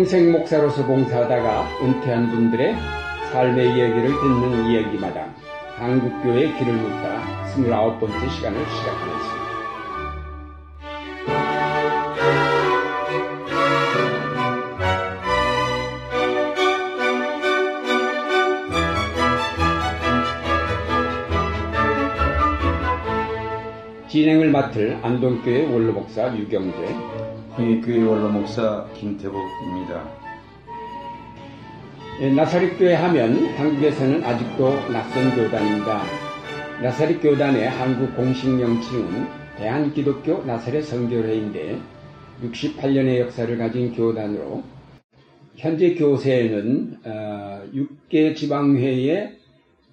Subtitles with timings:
[0.00, 2.74] 평생 목사로서 봉사하다가 은퇴한 분들의
[3.32, 5.26] 삶의 이야기를 듣는 이야기마다
[5.76, 9.40] 한국교회의 길을 묻다 29번째 시간을 시작하겠습니다.
[24.08, 30.10] 진행을 맡을 안동교회 원로목사 유경재, 교회 원로 목사 김태복입니다.
[32.22, 36.02] 예, 나사렛 교회 하면 한국에서는 아직도 낯선 교단입니다.
[36.82, 39.26] 나사렛 교단의 한국 공식 명칭은
[39.58, 41.78] 대한기독교 나사렛 성교회인데
[42.42, 44.62] 68년의 역사를 가진 교단으로
[45.56, 47.00] 현재 교세에는
[47.74, 49.36] 6개 어, 지방회의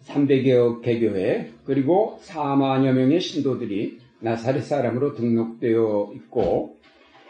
[0.05, 6.76] 300여 개교회 그리고 4만여 명의 신도들이 나사렛 사람으로 등록되어 있고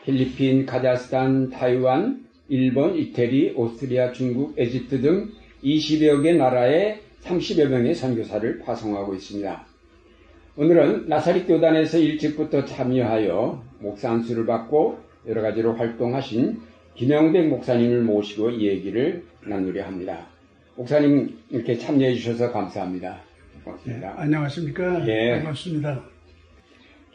[0.08, 8.60] 필리핀, 카자흐스탄, 타이완, 일본, 이태리, 오스트리아, 중국, 에집트 등 20여 개 나라의 30여 명의 선교사를
[8.60, 9.66] 파송하고 있습니다.
[10.56, 16.62] 오늘은 나사렛 교단에서 일찍부터 참여하여 목사 안수를 받고 여러 가지로 활동하신
[16.96, 20.26] 김영백 목사님을 모시고 이 얘기를 나누려 합니다.
[20.78, 23.20] 목사님 이렇게 참여해 주셔서 감사합니다.
[23.66, 24.14] 고맙습니다.
[24.16, 25.06] 네, 안녕하십니까?
[25.06, 25.36] 예.
[25.40, 26.17] 반갑습니다.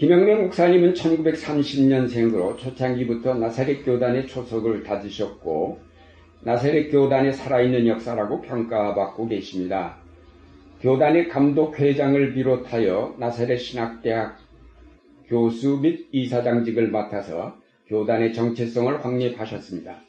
[0.03, 5.79] 김영래 목사님은 1930년생으로 초창기부터 나사렛 교단의 초석을 다지셨고
[6.41, 9.99] 나사렛 교단의 살아있는 역사라고 평가받고 계십니다.
[10.81, 14.39] 교단의 감독 회장을 비롯하여 나사렛 신학대학
[15.29, 17.57] 교수 및 이사장직을 맡아서
[17.87, 20.01] 교단의 정체성을 확립하셨습니다.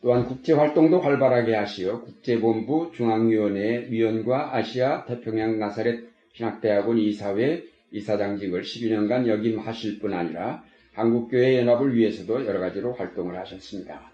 [0.00, 6.04] 또한 국제활동도 활발하게 하시어 국제본부 중앙위원회 위원과 아시아 태평양 나사렛
[6.34, 14.12] 신학대학원 이사회 이사장직을 12년간 역임하실 뿐 아니라 한국교회 연합을 위해서도 여러 가지로 활동을 하셨습니다.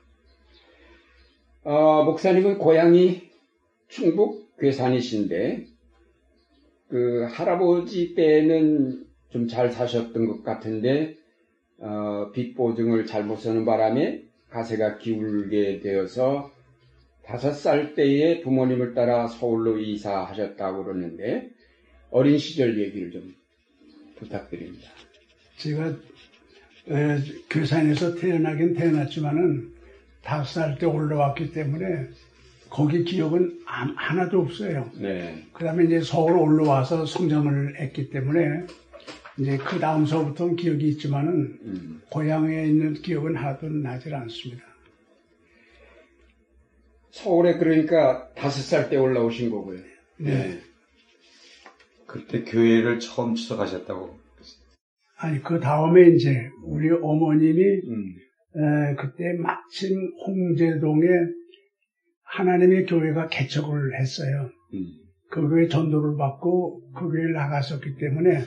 [1.65, 3.31] 어, 목사님은 고향이
[3.89, 5.67] 충북 괴산이신데
[6.89, 11.17] 그 할아버지 때는 좀 잘 사셨던 것 같은데
[11.79, 16.51] 어, 빚 보증을 잘못 쓰는 바람에 가세가 기울게 되어서
[17.25, 21.49] 다섯 살 때에 부모님을 따라 서울로 이사하셨다고 그러는데
[22.11, 23.35] 어린 시절 얘기를 좀
[24.21, 24.89] 부탁드립니다.
[25.57, 25.89] 제가
[26.89, 27.19] 에,
[27.51, 29.73] 교산에서 태어나긴 태어났지만은
[30.23, 32.09] 다섯 살 때 올라왔기 때문에
[32.69, 34.91] 거기 기억은 하나도 없어요.
[34.95, 35.45] 네.
[35.53, 38.67] 그 다음에 이제 서울 올라와서 성장을 했기 때문에
[39.39, 42.03] 이제 그 다음서부터는 기억이 있지만은 음.
[42.11, 44.63] 고향에 있는 기억은 하나도 나질 않습니다.
[47.11, 49.81] 서울에 그러니까 다섯 살 때 올라오신 거고요.
[50.19, 50.31] 네.
[50.49, 50.61] 네.
[52.10, 54.19] 그때 교회를 처음 추석하셨다고.
[55.19, 58.15] 아니 그 다음에 이제 우리 어머님이 음.
[58.56, 61.06] 에, 그때 마침 홍제동에
[62.25, 64.50] 하나님의 교회가 개척을 했어요.
[64.75, 64.87] 음.
[65.31, 68.44] 그 교회 전도를 받고 그 교회에 나갔었기 때문에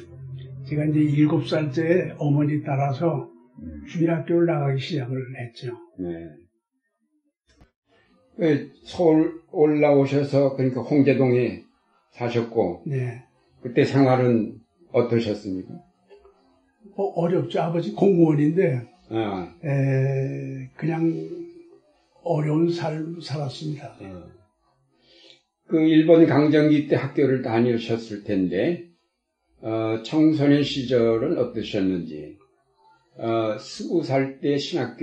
[0.68, 3.86] 제가 이제 일곱 살 때 어머니 따라서 음.
[3.88, 5.78] 주일학교를 나가기 시작을 했죠.
[6.00, 6.30] 네.
[8.36, 11.64] 그 서울 올라오셔서 그러니까 홍제동에
[12.12, 13.24] 사셨고 네.
[13.64, 14.60] 그때 생활은
[14.92, 15.74] 어떠셨습니까?
[16.96, 17.62] 어, 어렵죠.
[17.62, 19.48] 아버지 공무원인데 어.
[19.66, 21.14] 에, 그냥
[22.24, 23.96] 어려운 삶 살았습니다.
[24.02, 24.24] 어.
[25.68, 28.84] 그 일본 강점기 때 학교를 다니셨을 텐데
[29.62, 32.38] 어, 청소년 시절은 어떠셨는지
[33.18, 34.96] 어, 스무 살 때 신학교에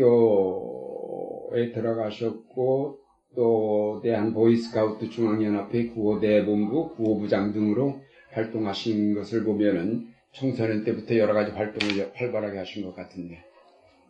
[1.73, 2.99] 들어가셨고
[3.37, 8.01] 또 대한 보이스카우트 중앙연합회 구호대본부 구호부장 등으로
[8.33, 13.43] 활동하신 것을 보면은 청소년 때부터 여러 가지 활동을 활발하게 하신 것 같은데.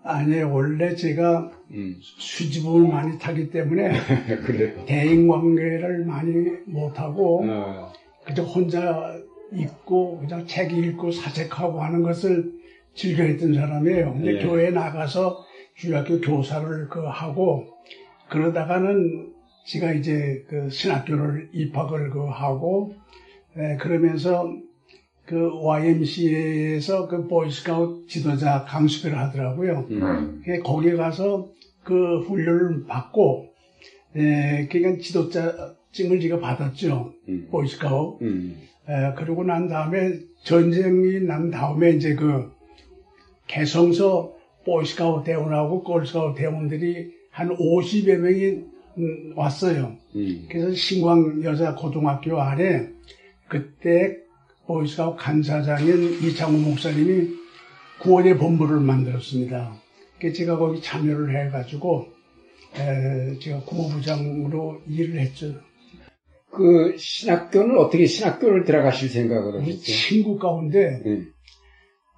[0.02, 1.96] 아니 원래 제가 음.
[2.00, 3.92] 수집을 많이 타기 때문에
[4.86, 6.32] 대인 관계를 많이
[6.64, 7.92] 못 하고 어.
[8.24, 9.14] 그저 혼자
[9.52, 12.52] 읽고 그냥 책 읽고 사색하고 하는 것을
[12.94, 14.12] 즐겨했던 사람이에요.
[14.14, 14.46] 근데 예.
[14.46, 15.44] 교회에 나가서
[15.74, 17.66] 주학교 교사를 그 하고
[18.28, 19.32] 그러다가는
[19.66, 22.94] 제가 이제 그 신학교를 입학을 그 하고
[23.56, 24.52] 예, 그러면서
[25.24, 29.86] 그 YMCA에서 그 보이스카우트 지도자 강습회를 하더라고요.
[29.90, 30.42] 음.
[30.64, 31.50] 거기 가서
[31.84, 33.50] 그 훈련을 받고
[34.16, 37.14] 예, 그러니까 지도자증을 제가 받았죠.
[37.28, 37.48] 음.
[37.50, 38.24] 보이스카우트.
[38.24, 38.56] 음.
[38.88, 42.50] 예, 그러고 난 다음에 전쟁이 난 다음에 이제 그
[43.46, 48.64] 개성서 보이스카우트 대원하고 골스카우트 대원들이 한 50여 명이
[48.98, 49.96] 음, 왔어요.
[50.16, 50.46] 음.
[50.48, 52.88] 그래서 신광 여자 고등학교 안에
[53.50, 54.16] 그때
[54.66, 57.28] 보이스카우트 간사장인 이창호 목사님이
[58.00, 59.74] 구원의 본부를 만들었습니다.
[60.34, 62.06] 제가 거기 참여를 해가지고
[62.76, 65.52] 에, 제가 국무부장으로 일을 했죠.
[66.52, 69.76] 그 신학교는 어떻게 신학교를 들어가실 생각을 하셨어요?
[69.80, 71.12] 친구 가운데 네.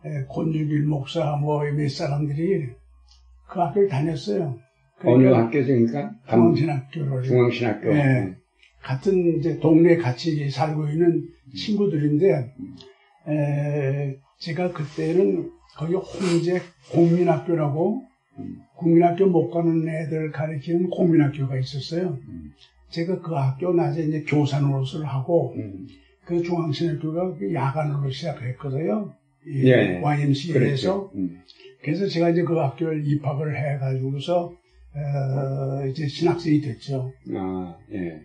[0.05, 2.69] 에, 권유길 목사 뭐몇 사람들이
[3.49, 4.59] 그 학교를 다녔어요.
[5.05, 6.11] 어느 그러니까 학교입니까?
[6.29, 7.89] 중앙신학교를 중앙신학교.
[7.89, 8.42] 네.
[8.83, 12.53] 같은 이제 동네에 같이 살고 있는 친구들인데
[13.29, 16.61] 에, 제가 그때는 거기 홍제
[16.93, 18.03] 공민학교라고
[18.77, 22.19] 국민학교 못 가는 애들 가르치는 공민학교가 있었어요.
[22.91, 25.87] 제가 그 학교 낮에 이제 교사 노릇을 하고 음.
[26.25, 29.13] 그 중앙신학교가 그 야간으로 시작했거든요.
[29.47, 29.99] 이 예.
[30.01, 31.11] YMCA에서.
[31.15, 31.41] 음.
[31.83, 34.53] 그래서 제가 이제 그 학교를 입학을 해가지고서
[34.95, 37.13] 어, 이제 신학생이 됐죠.
[37.35, 38.21] 아, 예.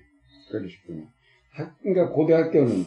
[0.50, 1.04] 그러셨구나.
[1.52, 2.86] 학, 그러니까 고등학교는,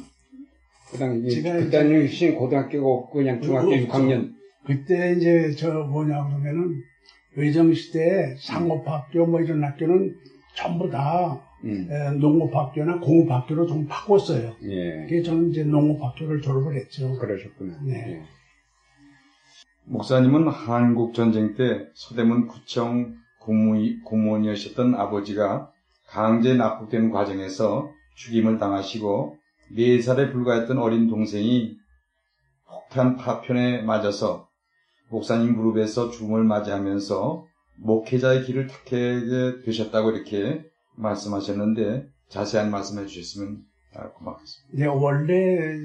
[0.91, 3.87] 그 당시, 제가 그때는 신 고등학교가 없고 그냥 중학교 없죠.
[3.87, 4.35] 6학년.
[4.67, 6.83] 그때 이제 저 뭐냐 그러면은
[7.37, 10.17] 의정 시대에 상업학교 뭐 이런 학교는
[10.55, 11.89] 전부 다 음.
[11.91, 14.57] 에, 농업학교나 공업학교로 좀 바꿨어요.
[14.63, 15.07] 예.
[15.09, 17.19] 그래서 저는 이제 농업학교를 졸업을 했죠.
[17.19, 17.75] 그러셨구나.
[17.85, 17.95] 네.
[17.95, 18.23] 예.
[19.85, 25.71] 목사님은 한국 전쟁 때 서대문 구청 공무, 공무원이셨던 아버지가
[26.11, 29.37] 강제 납북되는 과정에서 죽임을 당하시고
[29.77, 31.77] 4살에 불과했던 어린 동생이
[32.67, 34.49] 폭탄 파편에 맞아서
[35.11, 37.47] 목사님 무릎에서 죽음을 맞이하면서
[37.79, 40.65] 목회자의 길을 택하게 되셨다고 이렇게
[40.97, 43.63] 말씀하셨는데 자세한 말씀해 주셨으면
[43.95, 44.79] 아, 고맙겠습니다.
[44.79, 45.77] 네, 원래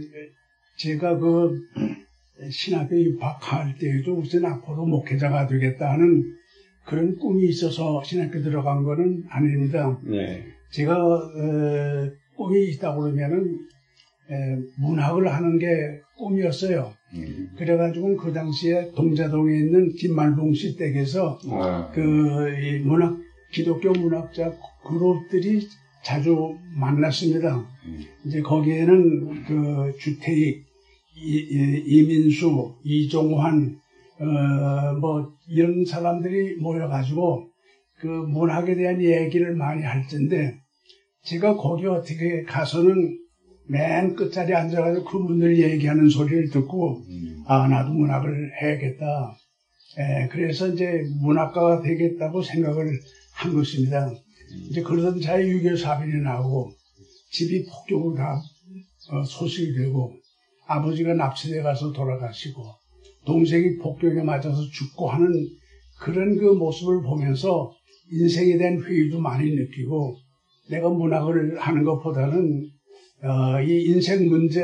[0.78, 1.62] 제가 그
[2.52, 6.36] 신학교 입학할 때에도 우선 앞으로 목회자가 되겠다는
[6.86, 10.00] 그런 꿈이 있어서 신학교 들어간 거는 아닙니다.
[10.12, 10.44] 예.
[10.72, 13.60] 제가 어, 꿈이 있다 그러면은
[14.30, 15.68] 에, 문학을 하는 게
[16.18, 16.92] 꿈이었어요.
[17.16, 17.50] 음.
[17.58, 23.18] 그래가지고 그 당시에 동자동에 있는 김말봉 씨 댁에서 아, 그이 문학
[23.52, 24.54] 기독교 문학자
[24.86, 25.68] 그룹들이
[26.04, 27.66] 자주 만났습니다.
[28.26, 30.64] 이제 거기에는 그 주태익,
[31.16, 33.80] 이, 민수 이종환,
[34.20, 37.50] 어, 뭐 이런 사람들이 모여가지고
[38.00, 40.58] 그 문학에 대한 얘기를 많이 할 텐데
[41.24, 43.20] 제가 거기 어떻게 가서는
[43.68, 47.02] 맨 끝자리에 앉아가지고 그분들 얘기하는 소리를 듣고
[47.48, 49.36] 아 나도 문학을 해야겠다.
[49.98, 52.92] 에, 그래서 이제 문학가가 되겠다고 생각을
[53.34, 54.12] 한 것입니다.
[54.70, 56.72] 이제 그러던 차에 유교 사변이 나오고
[57.32, 58.40] 집이 폭격으로 다
[59.12, 60.14] 어, 소식이 되고
[60.68, 62.85] 아버지가 납치돼 가서 돌아가시고
[63.26, 65.32] 동생이 폭격에 맞아서 죽고 하는
[66.00, 67.72] 그런 그 모습을 보면서
[68.12, 70.16] 인생에 대한 회의도 많이 느끼고
[70.70, 72.70] 내가 문학을 하는 것보다는
[73.24, 74.62] 어, 이 인생 문제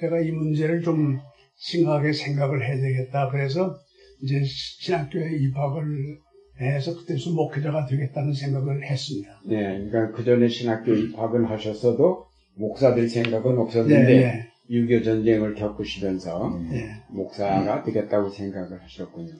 [0.00, 1.18] 내가 이 문제를 좀
[1.56, 3.30] 심각하게 생각을 해야 되겠다.
[3.30, 3.74] 그래서
[4.22, 6.18] 이제 신학교에 입학을
[6.60, 9.28] 해서 그때부터 목회자가 되겠다는 생각을 했습니다.
[9.46, 12.26] 네, 그러니까 그 전에 신학교 입학은 하셨어도
[12.56, 17.02] 목사 될 생각은 네, 없었는데 네, 6.25 전쟁을 겪으시면서 네.
[17.08, 19.32] 목사가 되겠다고 생각을 하셨군요.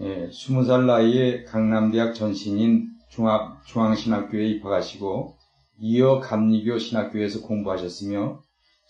[0.00, 5.36] 예, 20살 나이에 강남대학 전신인 중학, 중앙신학교에 입학하시고
[5.78, 8.40] 이어 감리교 신학교에서 공부하셨으며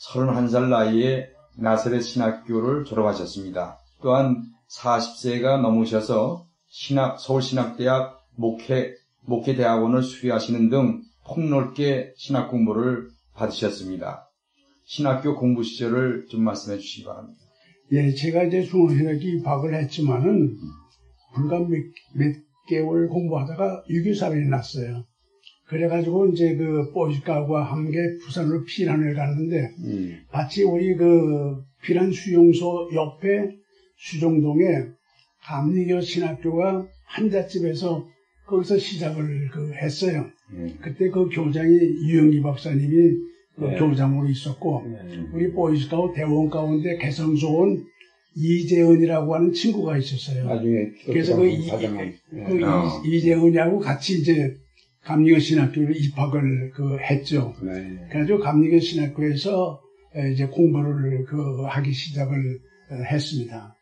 [0.04, 3.78] 31살 나이에 나사렛 신학교를 졸업하셨습니다.
[4.02, 14.25] 또한 40세가 넘으셔서 신학, 서울신학대학 목회, 목회대학원을 수료하시는 등 폭넓게 신학 공부를 받으셨습니다.
[14.86, 17.40] 신학교 공부 시절을 좀 말씀해 주시기 바랍니다.
[17.92, 20.56] 예, 제가 이제 중앙신학교 입학을 했지만은
[21.34, 21.82] 불과 몇,
[22.14, 22.34] 몇
[22.68, 25.04] 개월 공부하다가 유교사변이 났어요.
[25.66, 33.56] 그래가지고 이제 그 보이스카우와 함께 부산으로 피난을 갔는데 음, 마치 우리 그 피난 수용소 옆에
[33.96, 34.64] 수정동에
[35.42, 38.08] 감리교 신학교가 한잣집에서
[38.46, 40.30] 거기서 시작을 그 했어요.
[40.54, 40.76] 예.
[40.80, 43.76] 그때 그 교장이 유영기 박사님이 그 네.
[43.78, 45.24] 교장으로 있었고 네.
[45.32, 47.84] 우리 보이스카우 대원 가운데 개성 좋은
[48.36, 50.44] 이재은이라고 하는 친구가 있었어요.
[50.46, 53.02] 나중에 그래서 그, 이, 그 어.
[53.04, 54.54] 이, 이재은이하고 같이 이제
[55.04, 57.54] 감리교 신학교를 입학을 그 했죠.
[57.62, 58.06] 네.
[58.10, 59.80] 그래가지고 감리교 신학교에서
[60.32, 62.58] 이제 공부를 그 하기 시작을
[62.90, 63.74] 어, 했습니다.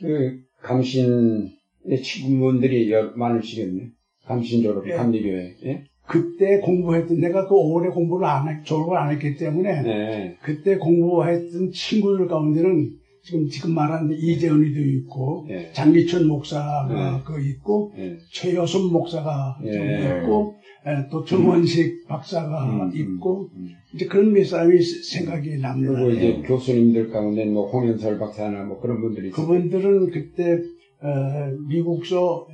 [0.00, 3.90] 그 감신의 친구분들이 여- 많으시겠네.
[4.24, 4.94] 감신 졸업, 예.
[4.94, 5.56] 감리교회.
[5.64, 5.84] 예?
[6.08, 10.36] 그때 공부했던 내가 그 오래 공부를 안 했, 졸업을 안 했기 때문에 네.
[10.42, 12.90] 그때 공부했던 친구들 가운데는
[13.22, 15.70] 지금 지금 말한 이재은이도 있고 예.
[15.72, 17.22] 장기천 목사가 네.
[17.26, 18.16] 그 있고 예.
[18.32, 20.22] 최여순 목사가 좀 예.
[20.22, 20.54] 있고
[20.86, 23.68] 에, 또 정원식 박사가 음, 있고 음.
[23.94, 25.92] 이제 그런 몇 사람이 생각이 납니다.
[25.92, 26.42] 그리고 이제 예.
[26.42, 29.30] 교수님들 가운데 뭐 홍현설 박사나 뭐 그런 분들이.
[29.30, 30.58] 그분들은 그때
[31.02, 32.46] 어, 미국서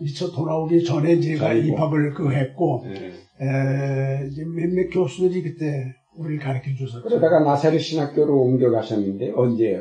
[0.00, 1.54] 미처 돌아오기 전에 제가.
[1.54, 3.12] 입학을 그 했고 네.
[3.40, 7.02] 에, 이제 몇몇 교수들이 그때 우리를 가르쳐 줬었죠.
[7.02, 9.80] 그러다가 나사렛 신학교로 옮겨가셨는데 언제?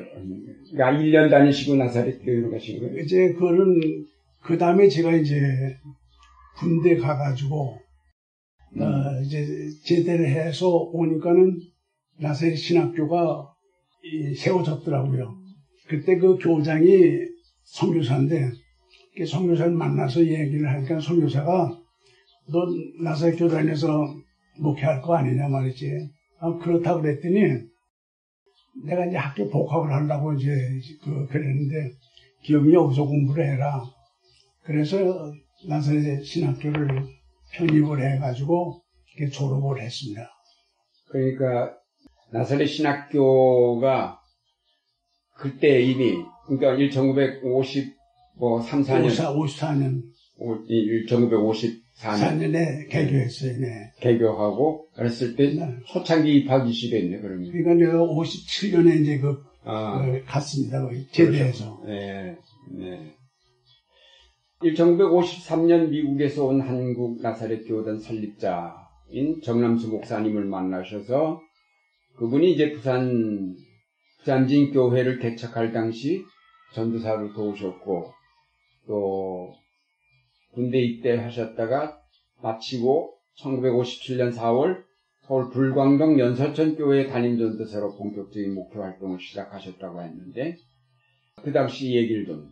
[0.72, 2.98] 그러니까 1년 다니시고 나사렛 교회로 가신 거예요?
[3.00, 4.06] 이제 그는
[4.42, 5.40] 그 다음에 제가 이제
[6.58, 7.78] 군대 가가지고
[8.78, 8.82] 음.
[8.82, 9.46] 어, 이제
[9.86, 11.60] 제대를 해서 오니까는
[12.20, 13.54] 나사렛 신학교가
[14.38, 15.36] 세워졌더라고요.
[15.88, 17.20] 그때 그 교장이
[17.64, 18.63] 성교사인데 그
[19.26, 21.80] 성교사를 만나서 얘기를 하니까 성교사가
[22.48, 22.66] 너
[23.04, 23.88] 나사렛 교단에서
[24.60, 26.10] 목회할 거 아니냐 말이지.
[26.40, 27.42] 아, 그렇다 그랬더니
[28.86, 30.52] 내가 이제 학교 복학을 하려고 이제
[31.04, 31.92] 그 그랬는데
[32.44, 33.84] 기업이 여기서 공부를 해라.
[34.64, 34.98] 그래서
[35.68, 37.06] 나사렛 신학교를
[37.54, 38.82] 편입을 해가지고
[39.32, 40.28] 졸업을 했습니다.
[41.10, 41.74] 그러니까
[42.32, 44.20] 나사렛 신학교가
[45.38, 46.16] 그때 이미
[46.48, 48.03] 그러니까 1950
[48.44, 50.02] 뭐 3, 4년 54년
[51.08, 53.58] 1954년에 개교했어요.
[53.58, 53.92] 네.
[54.02, 55.78] 개교하고 그랬을 때 네.
[55.88, 57.50] 초창기 입학 이 시됐네 그러면.
[57.50, 60.06] 그러니까 내가 57년에 이제 그, 아.
[60.06, 60.86] 그 갔습니다.
[61.14, 61.80] 제대해서.
[61.80, 61.88] 그렇죠.
[61.88, 62.36] 네.
[62.78, 63.14] 네.
[64.62, 71.40] 1953년 미국에서 온 한국 나사렛 교단 설립자인 정남수 목사님을 만나셔서
[72.18, 73.56] 그분이 이제 부산
[74.20, 76.26] 부산진 교회를 개척할 당시
[76.74, 78.12] 전도사를 도우셨고
[78.88, 79.54] 또
[80.54, 81.98] 군대 입대 하셨다가
[82.42, 84.84] 마치고 1957년 4월
[85.22, 90.58] 서울 불광동 연서천 교회 담임 전도사로 본격적인 목표 활동을 시작하셨다고 했는데
[91.42, 92.50] 그 당시 얘기를 좀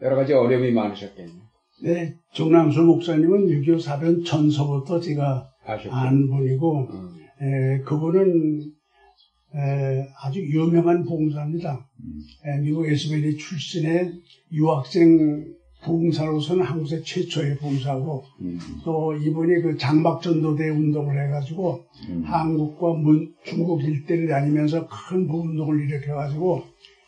[0.00, 1.50] 여러 가지 어려움이 많으셨겠네요.
[1.82, 5.94] 네, 종남수 목사님은 6.25 사변 전서부터 제가 아셨군요.
[5.94, 7.16] 아는 분이고 음.
[7.42, 8.72] 에, 그분은
[9.54, 11.86] 에, 아주 유명한 봉사입니다.
[12.04, 12.20] 음.
[12.44, 14.12] 에, 미국 에스베리 출신의
[14.52, 18.58] 유학생 봉사로서는 한국의 최초의 봉사고 음.
[18.84, 22.22] 또 이분이 그 장박전도대 운동을 해가지고 음.
[22.24, 26.62] 한국과 문, 중국 일대를 다니면서 큰 운동을 일으켜가지고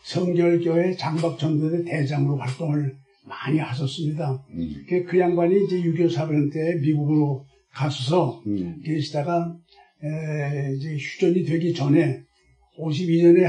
[0.04, 4.42] 성결교회 장박전도대 대장으로 활동을 많이 하셨습니다.
[4.50, 4.84] 음.
[5.06, 8.80] 그 양반이 이제 6.25 사변 때 미국으로 가셔서 음.
[8.84, 9.54] 계시다가
[10.02, 12.22] 에, 이제 휴전이 되기 전에
[12.78, 13.46] 52년에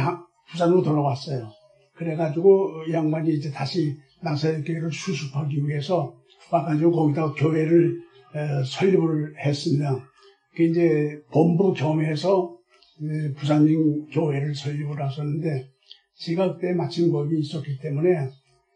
[0.50, 1.50] 부산으로 돌아왔어요.
[1.96, 6.16] 그래가지고 이 양반이 이제 다시 나사렛 교회를 수습하기 위해서
[6.52, 8.00] 와가지고 거기다가 교회를
[8.36, 10.00] 에, 설립을 했습니다.
[10.56, 12.58] 그 이제 본부 겸해서
[13.38, 15.68] 부산인 교회를 설립을 하셨는데
[16.16, 18.30] 제가 그때 마침 거기 있었기 때문에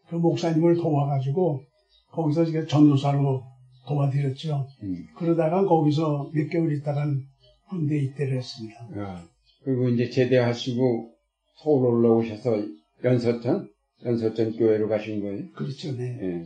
[0.09, 1.63] 그 목사님을 도와가지고
[2.11, 3.43] 거기서 제가 전도사로
[3.87, 4.67] 도와드렸죠.
[4.83, 5.05] 음.
[5.15, 7.21] 그러다가 거기서 몇 개월 있다간
[7.69, 8.87] 군대 입대를 했습니다.
[8.95, 9.23] 아,
[9.67, 11.11] 그리고 이제 제대하시고
[11.57, 12.63] 서울 올라오셔서
[13.03, 13.67] 연서천?
[14.05, 15.51] 연서천 교회로 가신 거예요?
[15.51, 16.15] 그렇죠, 네.
[16.21, 16.45] 네.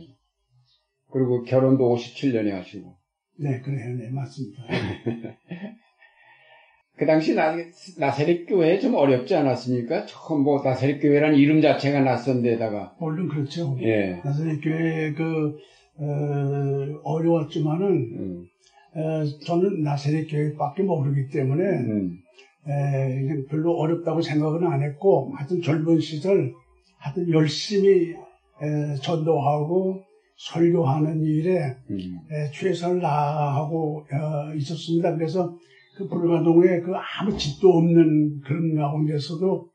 [1.12, 2.96] 그리고 결혼도 57년에 하시고.
[3.38, 4.64] 네, 그래요, 네, 맞습니다.
[6.98, 7.54] 그 당시 나,
[7.96, 10.06] 나사렛 교회 좀 어렵지 않았습니까?
[10.06, 12.96] 처음 뭐 나사렛 교회라는 이름 자체가 낯선데다가.
[12.98, 13.78] 물론 그렇죠.
[13.82, 14.20] 예.
[14.24, 15.58] 나사렛 교회 그
[17.04, 18.46] 어, 려웠지만은 음.
[18.96, 22.21] 에, 저는 나사렛 교회밖에 모르기 때문에 음.
[22.68, 26.52] 에, 별로 어렵다고 생각은 안 했고 하여튼 젊은 시절
[26.98, 30.02] 하여튼 열심히 에, 전도하고
[30.36, 32.18] 설교하는 일에 음.
[32.30, 35.14] 에, 최선을 다하고 어, 있었습니다.
[35.16, 35.56] 그래서
[35.96, 39.68] 그 불가동에 그 아무 집도 없는 그런 가운데서도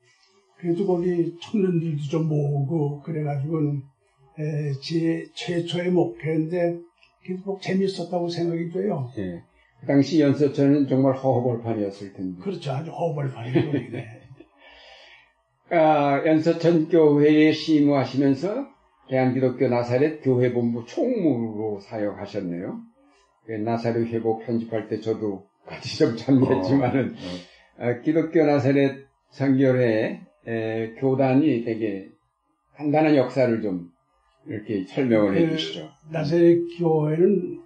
[0.57, 3.81] 그래도 거기 청년들도 좀 모으고 그래가지고는
[4.39, 6.79] 에, 제 최초의 목표인데
[7.23, 9.09] 계속 재밌었다고 생각이 돼요.
[9.17, 9.43] 예.
[9.79, 12.41] 그 당시 연서천은 정말 허허벌판이었을 텐데.
[12.41, 12.71] 그렇죠.
[12.71, 13.71] 아주 허허벌판이죠.
[13.91, 14.21] 네.
[15.69, 18.67] 아, 연서천 교회에 시무하시면서
[19.09, 22.79] 대한기독교 나사렛 교회본부 총무로 사역하셨네요.
[23.45, 27.15] 그 나사렛 회복 편집할 때 저도 같이 좀 참여했지만은
[27.79, 27.89] 어, 어.
[27.89, 30.21] 어, 기독교 나사렛 성결회
[30.99, 32.09] 교단이 되게
[32.75, 33.89] 간단한 역사를 좀
[34.47, 35.89] 이렇게 설명을 그, 해주시죠.
[36.11, 37.56] 나사렛 교회는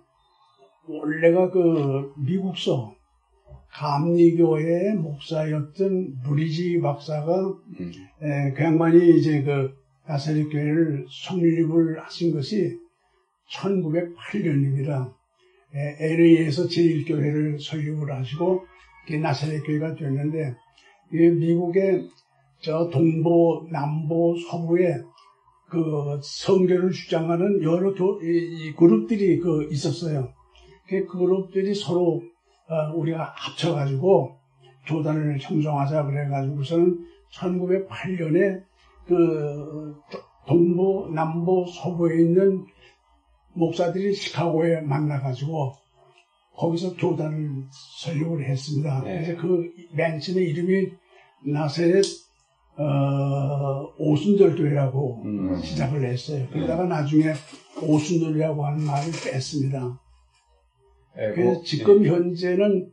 [0.91, 2.95] 원래가 그 미국서
[3.71, 7.33] 감리교회 목사였던 브리지 박사가
[7.79, 7.91] 음.
[8.21, 9.73] 에, 그 양반이 이제 그
[10.07, 12.77] 나사렛 교회를 성립을 하신 것이
[13.49, 15.13] 1908년입니다.
[15.73, 18.65] LA에서 제1교회를 설립을 하시고
[19.21, 20.55] 나사렛 교회가 됐는데
[21.11, 22.09] 미국의
[22.61, 24.97] 저 동부, 남부, 서부에
[25.69, 30.33] 그 성교를 주장하는 여러 교, 이, 그룹들이 그 있었어요.
[30.91, 32.21] 그 그룹들이 서로
[32.67, 34.35] 어, 우리가 합쳐가지고
[34.87, 38.63] 교단을 형성하자 그래가지고서는 1908년에
[39.07, 39.95] 그
[40.47, 42.65] 동부, 남부, 서부에 있는
[43.53, 45.73] 목사들이 시카고에 만나가지고
[46.55, 47.63] 거기서 교단을
[48.01, 49.01] 설립을 했습니다.
[49.03, 49.23] 네.
[49.23, 50.91] 그래서 그맨 처음에 이름이
[51.45, 52.03] 나세렛
[52.77, 55.61] 어, 오순절교회라고 음.
[55.61, 56.47] 시작을 했어요.
[56.51, 57.33] 그러다가 나중에
[57.81, 59.99] 오순절이라고 하는 말을 뺐습니다.
[61.13, 62.09] 그래서 지금 네.
[62.09, 62.89] 현재는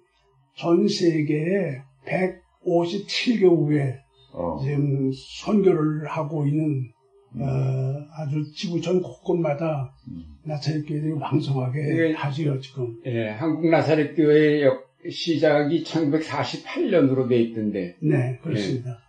[0.56, 3.98] 전 세계에 157개국에
[4.32, 4.58] 어.
[4.62, 5.10] 지금
[5.44, 6.90] 선교를 하고 있는
[7.34, 7.42] 음.
[7.42, 10.24] 어, 아주 지구촌 곳곳마다 음.
[10.44, 12.96] 나사렛 교회들이 왕성하게 하지요 지금.
[13.06, 14.62] 예, 한국 나사렛 교회
[15.08, 17.96] 시작이 1948년으로 돼 있던데.
[18.00, 18.90] 네, 그렇습니다.
[18.90, 19.08] 예.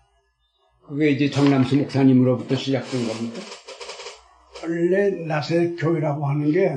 [0.86, 3.40] 그게 이제 정남수 목사님으로부터 시작된 겁니까?
[4.64, 6.76] 원래 나사렛 교회라고 하는 게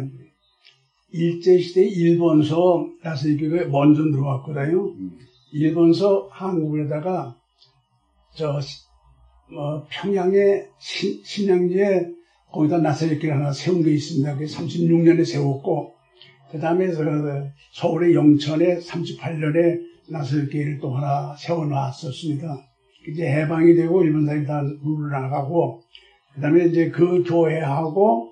[1.13, 2.87] 일제시대 일본서
[3.39, 4.93] 교회가 먼저 들어왔거든요.
[4.93, 5.19] 음.
[5.53, 7.37] 일본서 한국에다가
[8.35, 8.59] 저
[9.55, 12.09] 어, 평양의 신, 신양지에
[12.51, 14.35] 거기다 나사렛교회 하나 세운 게 있습니다.
[14.35, 15.95] 그게 36년에 세웠고
[16.51, 16.89] 그 다음에
[17.73, 22.69] 서울의 영천에 38년에 나사렛교회를 또 하나 세워놨었습니다.
[23.09, 25.83] 이제 해방이 되고 일본 사람이 다 물러나가고
[26.35, 28.32] 그 다음에 이제 그 교회하고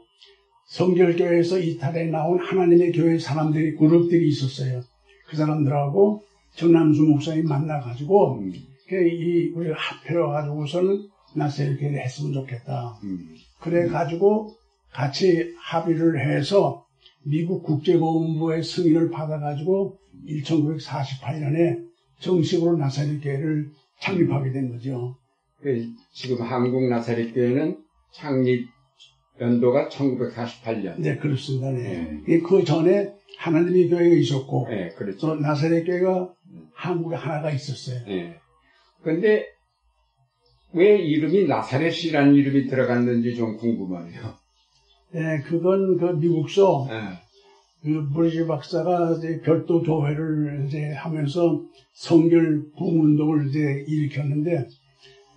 [0.71, 4.83] 성결교회에서 이탈해 나온 하나님의 교회 사람들이 그룹들이 있었어요.
[5.29, 6.23] 그 사람들하고
[6.55, 8.53] 정남수 목사님 만나가지고 음.
[8.93, 12.99] 이 우리가 합해려 가지고서는 이렇게 했으면 좋겠다.
[13.05, 13.37] 음.
[13.61, 14.55] 그래 가지고
[14.93, 16.85] 같이 합의를 해서
[17.23, 19.97] 미국 국제보훈부의 승인을 받아가지고
[20.27, 21.85] 1948년에
[22.21, 25.17] 정식으로 나사렛 교회를 창립하게 된 거죠.
[25.61, 27.79] 그 지금 한국 나사렛 교회는
[28.13, 28.69] 창립
[29.41, 30.99] 연도가 1948년.
[30.99, 31.71] 네, 그렇습니다.
[31.71, 32.21] 네.
[32.27, 32.41] 네.
[32.41, 35.35] 그 전에 하나님의 교회가 있었고, 네, 그렇죠.
[35.37, 36.33] 나사렛 교회가
[36.75, 38.05] 한국에 하나가 있었어요.
[38.07, 38.37] 네.
[39.03, 39.47] 근데
[40.73, 44.35] 왜 이름이 나사렛이라는 이름이 들어갔는지 좀 궁금하네요.
[45.13, 47.01] 네, 그건 그 미국서 네.
[47.83, 54.69] 그 브리지 박사가 이제 별도 교회를 이제 하면서 성결 부운동을 이제 일으켰는데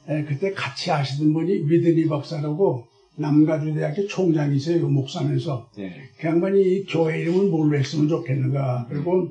[0.10, 5.94] 에, 그때 같이 하시던 분이 위드니 박사라고 남가주대학교 총장이세요 목사면서 네.
[6.18, 9.30] 그 양반이 이 교회 이름을 뭘로 했으면 좋겠는가 그리고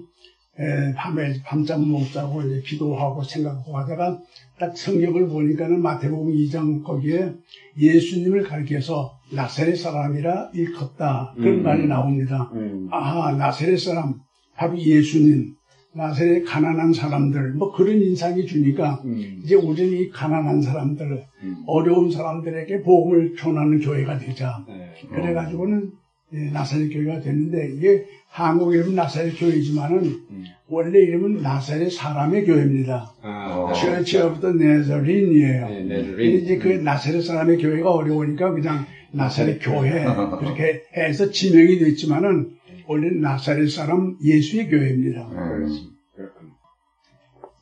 [0.59, 4.21] 에, 밤에 밤잠 못 자고 이제 기도하고 생각하고 하다가
[4.59, 7.33] 딱 성경을 보니까는 마태복음 2장 거기에
[7.79, 11.63] 예수님을 가리켜서 나사렛 사람이라 일컫다 그런 음.
[11.63, 12.51] 말이 나옵니다.
[12.53, 12.87] 음.
[12.91, 14.21] 아하 나사렛 사람
[14.55, 15.55] 바로 예수님
[15.95, 19.41] 나사렛 가난한 사람들 뭐 그런 인상이 주니까 음.
[19.45, 21.57] 이제 우리는 이 가난한 사람들 음.
[21.67, 24.93] 어려운 사람들에게 복음을 전하는 교회가 되자 네.
[25.11, 25.91] 그래가지고는
[26.35, 29.99] 예, 나사렛 교회가 됐는데 이게 한국 이름은 나사렛 교회지만은
[30.31, 30.45] 음.
[30.69, 33.13] 원래 이름은 나사렛 사람의 교회입니다.
[33.21, 35.69] 아, 처치어부터 네저린이에요.
[35.69, 36.41] 네, 네저린.
[36.41, 40.05] 이제 그 나사렛 사람의 교회가 어려우니까 그냥 나사렛 교회
[40.39, 45.29] 그렇게 해서 지명이 됐지만은 원래 나사렛 사람 예수의 교회입니다.
[45.29, 45.93] 음,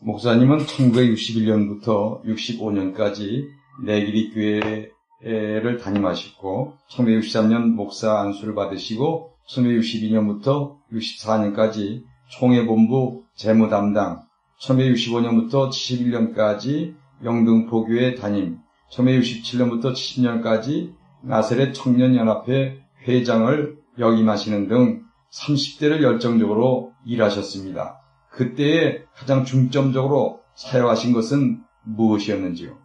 [0.00, 3.48] 목사님은 1961년부터 65년까지
[3.85, 14.22] 내기리 교회를 담임하셨고 1963년 목사 안수를 받으시고 1962년부터 64년까지 총회본부 재무담당,
[14.61, 18.59] 1965년부터 71년까지 영등포교회 담임,
[18.92, 28.00] 1967년부터 70년까지 나세렛 청년연합회 회장을 역임하시는 등 30대를 열정적으로 일하셨습니다.
[28.30, 32.76] 그때에 가장 중점적으로 사용하신 것은 무엇이었는지요?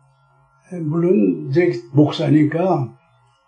[0.84, 2.96] 물론 이제 목사니까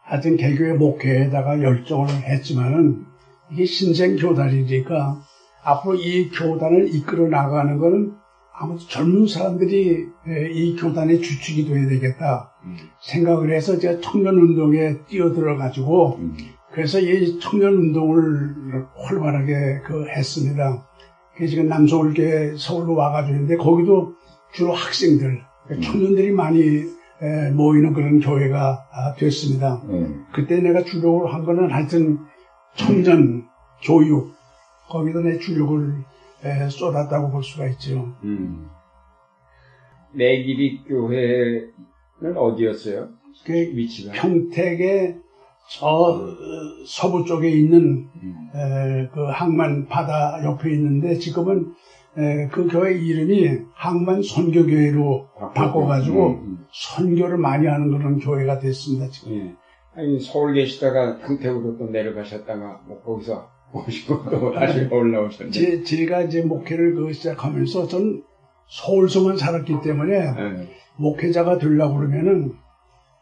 [0.03, 3.05] 하여튼 개교의 목회에다가 열정을 했지만은
[3.51, 5.21] 이게 신생 교단이니까
[5.63, 8.13] 앞으로 이 교단을 이끌어 나가는 것은
[8.53, 10.07] 아무튼 젊은 사람들이
[10.53, 12.75] 이 교단의 주축이 돼야 되겠다 음.
[13.01, 16.35] 생각을 해서 제가 청년 운동에 뛰어들어 가지고 음.
[16.77, 20.87] 그래서 이 청년 운동을 활발하게 그 했습니다.
[21.49, 24.13] 지금 남서울계 서울로 와가지고 있는데 거기도
[24.53, 25.81] 주로 학생들, 음.
[25.81, 26.83] 청년들이 많이
[27.55, 29.81] 모이는 그런 교회가 아, 됐습니다.
[29.89, 30.27] 음.
[30.31, 32.19] 그때 내가 주력으로 한 거는 하여튼
[32.75, 33.47] 청년
[33.81, 34.35] 교육
[34.87, 35.95] 거기다 내 주력을
[36.69, 38.13] 쏟았다고 볼 수가 있죠.
[38.23, 38.69] 음.
[40.13, 43.09] 내길이 교회는 어디였어요?
[43.47, 45.25] 그 위치가 평택의
[45.69, 46.35] 저
[46.85, 48.35] 서부 쪽에 있는 음.
[48.55, 51.73] 에, 그 항만 바다 옆에 있는데 지금은
[52.17, 56.65] 에, 그 교회 이름이 항만 선교교회로 바꿔가지고 음, 음.
[56.71, 59.09] 선교를 많이 하는 그런 교회가 됐습니다.
[59.09, 59.33] 지금.
[59.35, 59.55] 예.
[59.95, 65.51] 아니 서울 계시다가 평택으로 또 내려가셨다가 뭐 거기서 오시고 또 다시 올라오셨네.
[65.51, 68.23] 제, 제가 이제 목회를 그 시작하면서 전
[68.67, 70.69] 서울서만 살았기 때문에 네.
[70.97, 72.53] 목회자가 되려고 그러면은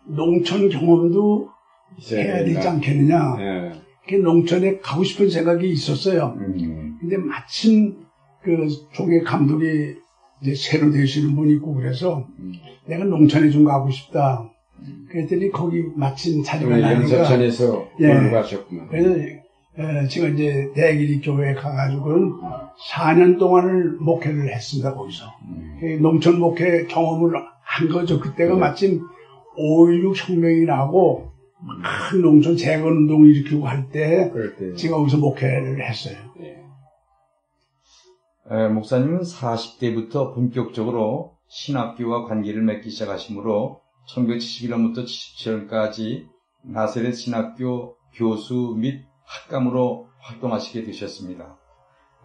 [0.07, 1.54] 농촌 경험도
[2.11, 3.35] 해야 되지 않겠느냐.
[3.37, 4.17] 네.
[4.17, 6.35] 농촌에 가고 싶은 생각이 있었어요.
[6.37, 6.97] 음.
[6.99, 8.05] 근데 마침
[8.43, 9.95] 그 종의 감독이
[10.41, 12.53] 이제 새로 되시는 분이 있고 그래서 음.
[12.85, 14.49] 내가 농촌에 좀 가고 싶다.
[15.09, 18.29] 그랬더니 거기 마침 자리가 나니까 연서천에서 예.
[18.29, 18.87] 가셨구나.
[18.89, 19.17] 그래서
[19.77, 22.33] 에, 제가 이제 대길이 교회에 가가지고는
[22.91, 25.77] 4년 동안을 목회를 했습니다 거기서 음.
[25.79, 28.19] 그 농촌 목회 경험을 한 거죠.
[28.19, 28.59] 그때가 네.
[28.59, 29.01] 마침
[29.57, 31.31] 5.16 혁명이 나고
[32.11, 34.31] 큰 농촌 재건 운동을 일으키고 할 때
[34.75, 36.15] 제가 거기서 목회를 했어요.
[36.39, 36.63] 네.
[38.51, 46.27] 에, 목사님은 40대부터 본격적으로 신학교와 관계를 맺기 시작하시므로 1971년부터 77년까지
[46.63, 51.57] 나세렛 신학교 교수 및 학감으로 활동하시게 되셨습니다.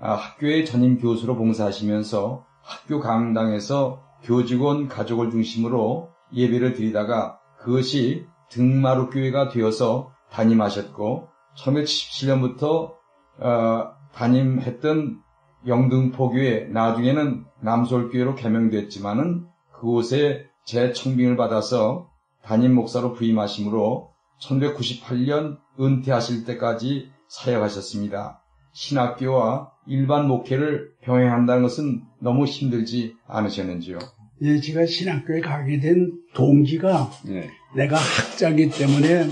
[0.01, 9.49] 아, 학교의 전임 교수로 봉사하시면서 학교 강당에서 교직원 가족을 중심으로 예배를 드리다가 그것이 등마루 교회가
[9.49, 12.95] 되어서 담임하셨고 1977년부터
[13.39, 15.23] 어, 담임했던
[15.67, 22.11] 영등포교회 나중에는 남솔교회로 개명됐지만은 그곳에 재청빙을 받아서
[22.43, 24.11] 담임 목사로 부임하시므로
[24.41, 28.43] 1998년 은퇴하실 때까지 사역하셨습니다.
[28.73, 33.99] 신학교와 일반 목회를 병행한다는 것은 너무 힘들지 않으셨는지요?
[34.43, 37.49] 예, 제가 신학교에 가게 된 동기가 네.
[37.77, 39.27] 내가 학자기 때문에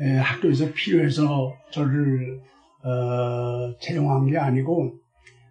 [0.00, 2.40] 예, 학교에서 필요해서 저를
[2.84, 4.94] 어, 채용한 게 아니고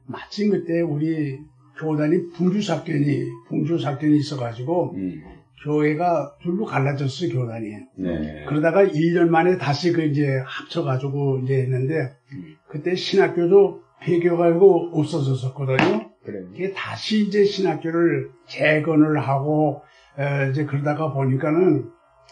[0.06, 1.40] 마침 그때 우리
[1.80, 5.22] 교단이 분주사건이 분주사건이 있어가지고 음.
[5.64, 7.70] 교회가 둘로 갈라졌어요 교단이.
[7.98, 8.46] 네.
[8.48, 11.94] 그러다가 1년 만에 다시 그 이제 합쳐가지고 이제 했는데
[12.34, 12.56] 음.
[12.68, 16.11] 그때 신학교도 폐교가지고 없어졌었거든요.
[16.24, 16.40] 그래.
[16.54, 19.82] 이게 다시 이제 신학교를 재건을 하고
[20.20, 21.90] 에, 이제 그러다가 보니까는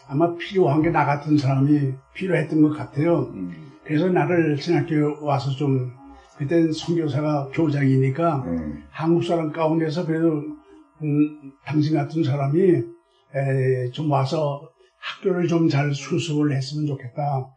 [0.07, 3.31] 아마 필요한 게 나 같은 사람이 필요했던 것 같아요.
[3.33, 3.71] 음.
[3.83, 5.91] 그래서 나를 신학교 와서 좀
[6.37, 8.83] 그때는 선교사가 교장이니까 음.
[8.91, 10.41] 한국 사람 가운데서 그래도
[11.01, 12.61] 음, 당신 같은 사람이
[13.35, 14.61] 에, 좀 와서
[14.99, 17.47] 학교를 좀 잘 수습을 했으면 좋겠다.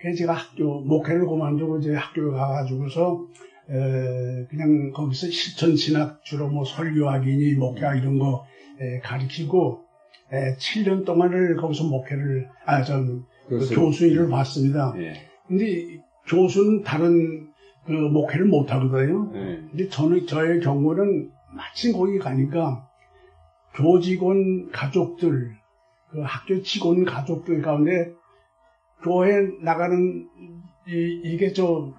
[0.00, 3.26] 그래서 제가 학교 목회를 그만두고 이제 학교에 가가지고서
[3.70, 8.46] 에, 그냥 거기서 실천 신학 주로 뭐 설교하기니 목회학 이런 거
[8.80, 9.84] 에, 가르치고
[10.32, 14.94] 에, 7년 동안을 거기서 목회를 아전 그 교수 일을 봤습니다.
[14.98, 15.14] 예.
[15.46, 17.48] 근데 교수는 다른
[17.86, 19.30] 그 목회를 못 하거든요.
[19.34, 19.62] 예.
[19.70, 22.86] 근데 저는 저의 경우는 마침 거기 가니까
[23.74, 25.56] 교직원 가족들,
[26.10, 28.12] 그 학교 직원 가족들 가운데
[29.02, 30.26] 교회 나가는
[30.88, 31.92] 이, 이게 저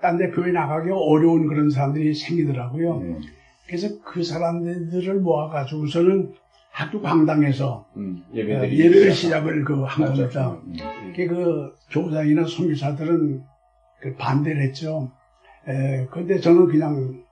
[0.00, 2.98] 딴 데 교회 나가기 어려운 그런 사람들이 생기더라고요.
[2.98, 3.20] 음.
[3.66, 6.32] 그래서 그 사람들을 모아가지고서는
[6.70, 10.50] 학교 강당에서 음, 예배를 시작을 그 한 겁니다.
[10.64, 11.12] 음, 음.
[11.16, 13.42] 그 교장이나 선교사들은
[14.00, 15.10] 그 반대를 했죠.
[15.66, 17.22] 에, 근데 저는 그냥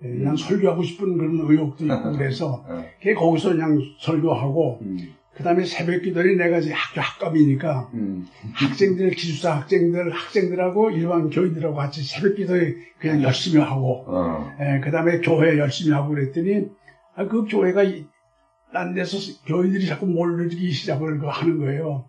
[0.00, 0.36] 그냥 음.
[0.36, 2.64] 설교하고 싶은 그런 의욕도 있고 그래서
[3.02, 3.14] 네.
[3.14, 4.98] 거기서 그냥 설교하고 음.
[5.36, 8.26] 그 다음에 새벽 기도를 내가 이제 학교 학감이니까 음.
[8.54, 14.50] 학생들 기숙사 학생들 학생들하고 일반 교인들하고 같이 새벽 기도에 그냥 열심히 하고 어.
[14.60, 16.70] 예, 그 다음에 교회 열심히 하고 그랬더니
[17.14, 17.82] 아, 그 교회가
[18.72, 22.06] 딴 데서 교인들이 자꾸 몰리기 시작을 그 하는 거예요.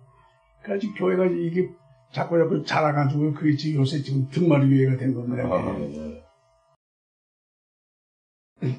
[0.64, 1.68] 그래서 교회가 이게
[2.14, 5.44] 자꾸 자꾸 자라가지고 그게 지금 요새 지금 등마리 교회가 된 겁니다.
[5.46, 5.78] 어.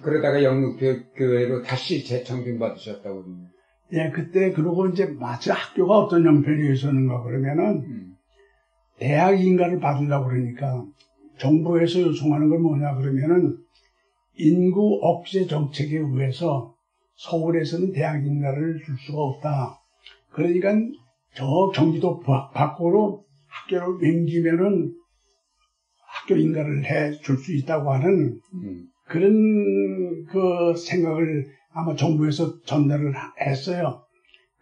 [0.03, 3.58] 그러다가 영등교회로 다시 재청빙 받으셨다고 그러네요.
[3.93, 8.17] 예, 그때 그러고 이제 마치 학교가 어떤 형편이었었는가 그러면은 음.
[8.99, 10.85] 대학 인가를 받으려고 그러니까
[11.39, 13.57] 정부에서 요청하는 건 뭐냐 그러면은
[14.35, 16.75] 인구 억제 정책에 의해서
[17.17, 19.81] 서울에서는 대학 인가를 줄 수가 없다.
[20.31, 20.75] 그러니까
[21.35, 24.93] 저 경기도 밖으로 학교를 맹기면은
[26.07, 28.85] 학교 인가를 해 줄 수 있다고 하는 음.
[29.07, 31.47] 그런 그 생각을
[31.79, 34.03] 아마 정부에서 전달을 했어요.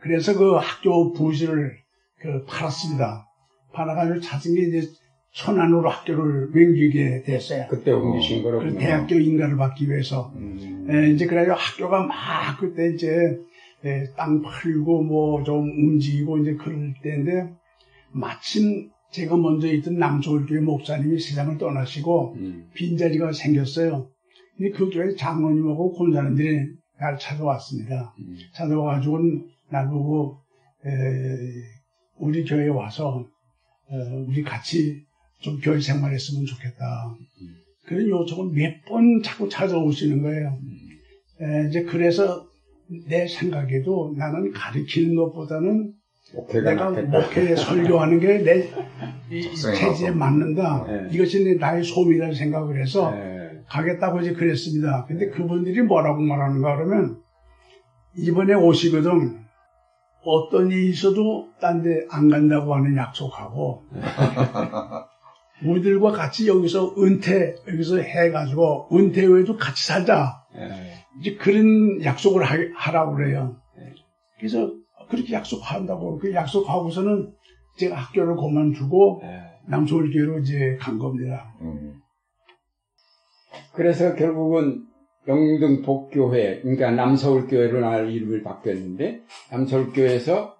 [0.01, 1.73] 그래서 그 학교 부지를
[2.21, 3.27] 그 팔았습니다.
[3.73, 4.87] 팔아가지고 찾은 게 이제
[5.33, 7.67] 천안으로 학교를 맹기게 됐어요.
[7.71, 8.59] 그때 옮기신 거로.
[8.61, 10.31] 그 대학교 인가를 받기 위해서.
[10.37, 10.87] 음.
[10.91, 13.09] 에, 예, 이제 그래가지고 학교가 막 그때 이제
[13.85, 17.51] 에, 예, 땅 팔고 뭐 좀 움직이고 이제 그럴 때인데
[18.13, 22.69] 마침 제가 먼저 있던 남서울교회 목사님이 세상을 떠나시고 음.
[22.75, 24.11] 빈자리가 생겼어요.
[24.57, 28.15] 근데 그 교회 장로님하고 권사님들이 날 찾아왔습니다.
[28.19, 28.37] 음.
[28.55, 30.39] 찾아와가지고는 날 보고
[30.85, 30.91] 에,
[32.19, 33.27] 우리 교회에 와서
[33.91, 35.03] 에, 우리 같이
[35.41, 37.15] 좀 교회 생활했으면 좋겠다.
[37.43, 37.47] 음.
[37.87, 40.59] 그런 요청을 몇 번 자꾸 찾아오시는 거예요.
[40.61, 40.79] 음.
[41.43, 42.47] 에, 이제 그래서
[43.09, 45.93] 내 생각에도 나는 가르치는 것보다는
[46.63, 48.69] 내가 목회 설교하는 게 내
[49.55, 50.85] 체질에 맞는다.
[50.87, 51.09] 네.
[51.13, 53.36] 이것이 나의 소미라 생각을 해서 네.
[53.69, 55.05] 가겠다고 이제 그랬습니다.
[55.07, 57.19] 근데 그분들이 뭐라고 말하는가 그러면
[58.17, 59.45] 이번에 오시거든
[60.25, 63.85] 어떤 일이 있어도 딴 데 안 간다고 하는 약속하고
[65.65, 70.95] 우리들과 같이 여기서 은퇴 여기서 해가지고 은퇴 후에도 같이 살자 네.
[71.21, 73.57] 이제 그런 약속을 하, 라고 그래요.
[74.39, 74.71] 그래서
[75.09, 77.33] 그렇게 약속한다고 그 약속하고서는
[77.79, 79.41] 제가 학교를 그만두고 네.
[79.69, 81.55] 남서울교회로 이제 간 겁니다.
[81.63, 82.01] 음.
[83.77, 84.85] 그래서 결국은
[85.29, 90.57] 영등복교회, 그러니까 남서울교회로 날 이름을 바뀌었는데 남서울교회에서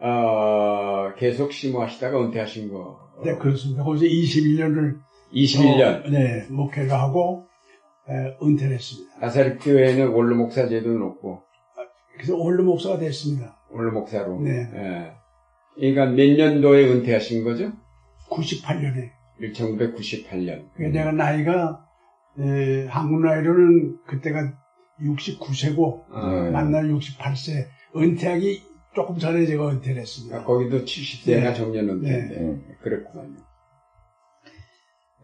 [0.00, 2.98] 어, 계속 심호하시다가 은퇴하신 거.
[3.24, 3.82] 네, 그렇습니다.
[3.82, 4.98] 거기서 21년을
[5.32, 6.06] 21년.
[6.06, 7.46] 어, 네, 목회를 하고
[8.08, 9.18] 에, 은퇴를 했습니다.
[9.20, 11.42] 나사렛 교회는 원로 목사 제도는 없고.
[12.14, 13.56] 그래서 원로 목사가 됐습니다.
[13.70, 14.40] 원로 목사로.
[14.40, 14.50] 네.
[14.74, 15.12] 예.
[15.76, 17.72] 그러니까 몇 년도에 은퇴하신 거죠?
[18.30, 19.10] 98년에.
[19.54, 20.68] 1998년.
[20.74, 21.87] 그 내가 나이가
[22.40, 24.52] 에, 한국 나이로는 그때가
[25.00, 27.66] 69세고 아, 만날 68세.
[27.96, 28.62] 은퇴하기
[28.94, 30.38] 조금 전에 제가 은퇴를 했습니다.
[30.38, 31.54] 아, 거기도 70세가 네.
[31.54, 32.60] 정년 은퇴인데 네.
[32.82, 33.36] 그렇군요.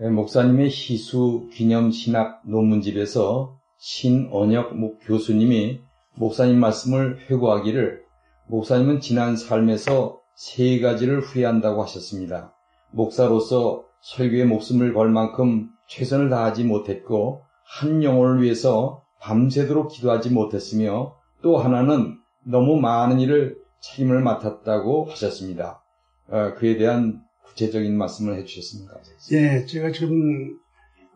[0.00, 4.72] 네, 목사님의 희수 기념 신학 논문집에서 신언혁
[5.02, 5.80] 교수님이
[6.16, 8.02] 목사님 말씀을 회고하기를
[8.48, 12.54] 목사님은 지난 삶에서 세 가지를 후회한다고 하셨습니다.
[12.92, 21.58] 목사로서 설교에 목숨을 걸 만큼 최선을 다하지 못했고 한 영혼을 위해서 밤새도록 기도하지 못했으며 또
[21.58, 25.82] 하나는 너무 많은 일을 책임을 맡았다고 하셨습니다.
[26.28, 28.94] 어, 그에 대한 구체적인 말씀을 해주셨습니까?
[29.32, 30.56] 예, 제가 지금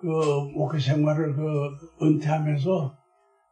[0.00, 0.06] 그
[0.54, 2.96] 목회 생활을 그 은퇴하면서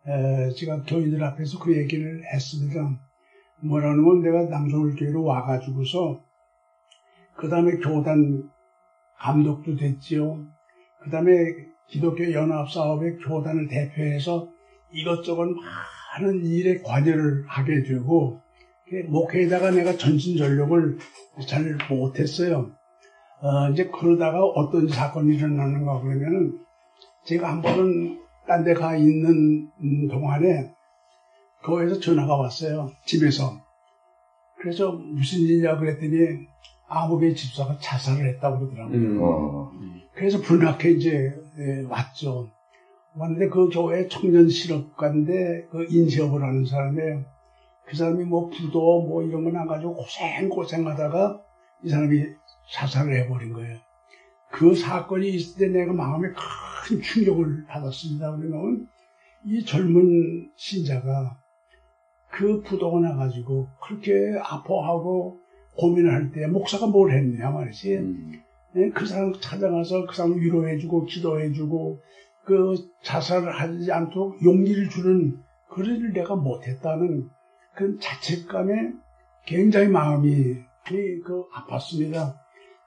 [0.06, 3.00] 에, 제가 교인들 앞에서 그 얘기를 했습니다.
[3.62, 6.20] 뭐라는 내가 남서울교회로 와가지고서
[7.36, 8.48] 그 다음에 교단
[9.18, 10.46] 감독도 됐지요.
[11.06, 11.32] 그 다음에
[11.86, 14.48] 기독교 연합사업의 교단을 대표해서
[14.90, 18.40] 이것저것 많은 일에 관여를 하게 되고
[19.08, 20.98] 목회에다가 내가 전신전력을
[21.46, 22.72] 잘 못했어요.
[23.40, 26.58] 어, 이제 그러다가 어떤 사건이 일어나는가 그러면은
[27.24, 29.68] 제가 한 번은 딴 데 가 있는
[30.10, 30.72] 동안에
[31.62, 32.90] 거기에서 전화가 왔어요.
[33.04, 33.60] 집에서.
[34.58, 36.46] 그래서 무슨 일이냐 그랬더니
[36.88, 38.96] 아버지 집사가 자살을 했다고 그러더라고요.
[38.96, 39.18] 음.
[39.22, 39.72] 어.
[40.14, 42.50] 그래서 불나게 이제 예, 왔죠.
[43.14, 47.24] 왔는데 그 교회 청년 실업가인데 그 인쇄업을 하는 사람이에요.
[47.86, 51.40] 그 사람이 뭐 부도 뭐 이런 거 나가지고 고생 고생하다가
[51.84, 52.24] 이 사람이
[52.72, 53.78] 자살을 해버린 거예요.
[54.50, 58.36] 그 사건이 있을 때 내가 마음에 큰 충격을 받았습니다.
[58.36, 58.86] 그러면
[59.44, 61.38] 이 젊은 신자가
[62.30, 65.38] 그 부도가 나가지고 그렇게 아파하고
[65.76, 67.96] 고민을 할 때 목사가 뭘 했냐 말이지.
[67.96, 68.32] 음.
[68.76, 72.00] 예, 그 사람 찾아가서 그 사람 위로해주고 기도해주고
[72.44, 75.36] 그 자살을 하지 않도록 용기를 주는
[75.68, 77.28] 그런 일을 내가 못했다는
[77.74, 78.92] 그 자책감에
[79.46, 82.34] 굉장히 마음이 그 아팠습니다.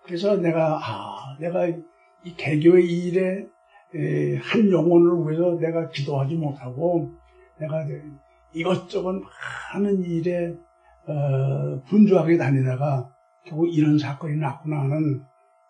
[0.06, 3.46] 그래서 내가 아 내가 이 개교의 일에
[3.96, 7.12] 에, 한 영혼을 위해서 내가 기도하지 못하고
[7.60, 7.86] 내가
[8.54, 9.22] 이것저것
[9.74, 10.54] 많은 일에
[11.08, 13.12] 어, 분주하게 다니다가
[13.46, 15.24] 결국 이런 사건이 났구나 하는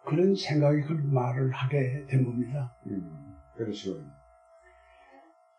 [0.05, 2.75] 그런 생각이 그 말을 하게 된 겁니다.
[2.87, 4.07] 음, 그러시군요.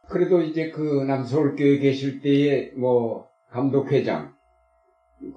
[0.08, 4.34] 그래도 이제 그 남서울교회 계실 때에 뭐 감독회장,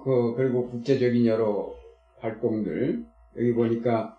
[0.02, 1.72] 그, 그리고 국제적인 여러
[2.18, 3.04] 활동들,
[3.36, 4.16] 여기 보니까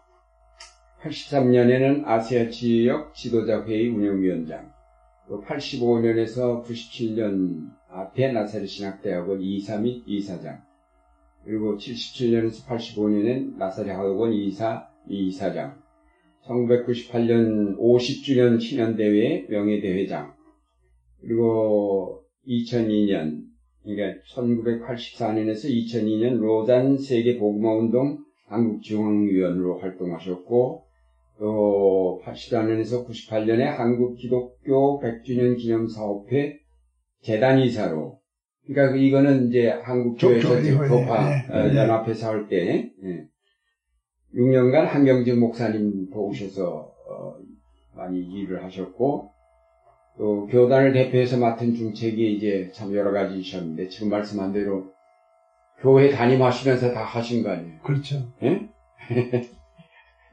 [1.02, 4.75] 83년에는 아시아 지역 지도자 회의 운영위원장, 또
[5.30, 10.62] 85년에서 97년 앞에 나사렛 신학대학원 이사 및 이사장,
[11.44, 15.82] 그리고 77년에서 85년엔 나사렛 학원 이사, 이사장,
[16.46, 20.34] 1998년 50주년 신년대회 명예대회장,
[21.22, 23.46] 그리고 2002년
[23.84, 30.85] 그러니까 1984년에서 2002년 로잔 세계복음화운동 한국중앙위원으로 활동하셨고
[31.40, 36.60] 또 84년에서 98년에 한국 기독교 100주년 기념 사업회
[37.22, 38.20] 재단 이사로
[38.66, 41.48] 그러니까 이거는 이제 한국교회에서 교파 네.
[41.52, 43.26] 어, 연합회사 할때 예.
[44.34, 47.36] 6년간 한경진 목사님 도우셔서 어,
[47.96, 49.30] 많이 일을 하셨고
[50.18, 54.86] 또 교단을 대표해서 맡은 중책이 이제 참 여러 가지 있었는데 지금 말씀한 대로
[55.82, 57.80] 교회 담임하시면서 다 하신 거 아니에요?
[57.84, 58.32] 그렇죠.
[58.42, 58.70] 예?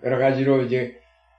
[0.04, 0.94] 여러 가지로 이제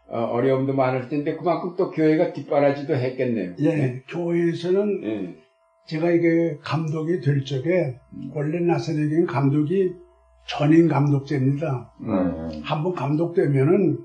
[0.07, 3.53] 어, 려움도 많을 텐데 그만큼 또 교회가 뒷바라지도 했겠네요.
[3.61, 4.03] 예, 예?
[4.09, 5.35] 교회에서는 예.
[5.85, 7.99] 제가 이게 감독이 될 적에
[8.33, 9.93] 원래 나사렛교회 감독이
[10.47, 11.93] 전임 감독제입니다.
[12.01, 12.49] 음.
[12.63, 13.97] 한번 감독되면은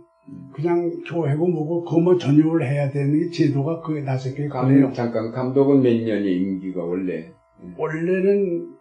[0.55, 6.33] 그냥 교회고 뭐고 그것만 전용을 해야 되는 제도가 그 나사렛교회 감독 잠깐 감독은 몇 년이
[6.37, 7.33] 임기가 원래?
[7.77, 8.79] 원래는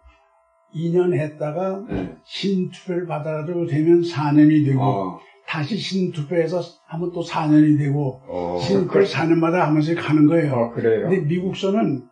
[0.75, 2.15] 2년 했다가 네.
[2.23, 5.19] 신투표를 받아도 되면 4년이 되고 어.
[5.47, 8.59] 다시 신투표해서 하면 또 4년이 되고 어.
[8.61, 10.53] 신투표를 4년마다 한 번씩 하는 거예요.
[10.53, 11.09] 어, 그래요?
[11.09, 12.03] 근데 미국서는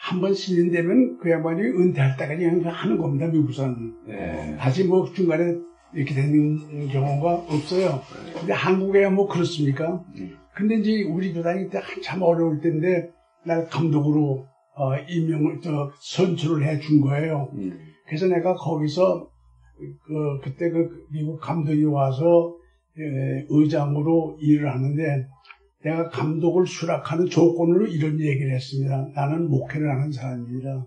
[0.00, 3.26] 한 번 신인되면 그 양반이 은퇴할 때까지 하는 겁니다.
[3.26, 3.94] 미국서는.
[4.06, 4.56] 네.
[4.56, 5.56] 다시 뭐 중간에
[5.92, 8.00] 이렇게 되는 경우가 없어요.
[8.38, 10.04] 근데 한국에야 뭐 그렇습니까?
[10.16, 10.36] 음.
[10.54, 13.10] 근데 이제 우리도 다닐 때 한참 어려울 때인데
[13.44, 17.50] 날 감독으로 어, 임명을 저 선출을 해 준 거예요.
[17.54, 17.76] 음.
[18.06, 19.28] 그래서 내가 거기서
[20.06, 22.57] 그 그때 그 미국 감독이 와서 예,
[23.48, 25.28] 의장으로 일을 하는데
[25.84, 29.08] 내가 감독을 수락하는 조건으로 이런 얘기를 했습니다.
[29.14, 30.86] 나는 목회를 하는 사람입니다.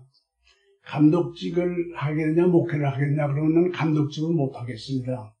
[0.84, 5.34] 감독직을 하겠냐 목회를 하겠냐 그러면 감독직을 못 하겠습니다.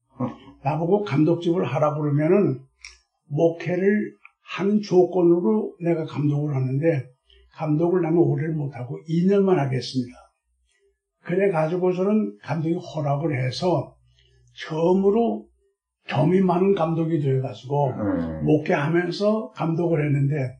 [0.62, 2.60] 나보고 감독직을 하라 그러면은
[3.28, 7.06] 목회를 하는 조건으로 내가 감독을 하는데
[7.54, 10.16] 감독을 나는 오래를 못 하고 2년만 하겠습니다.
[11.22, 13.96] 그래 가지고서는 감독이 허락을 해서
[14.54, 15.46] 처음으로
[16.08, 18.44] 겸이 많은 감독이 되어가지고 음.
[18.44, 20.56] 목회하면서 감독을 했는데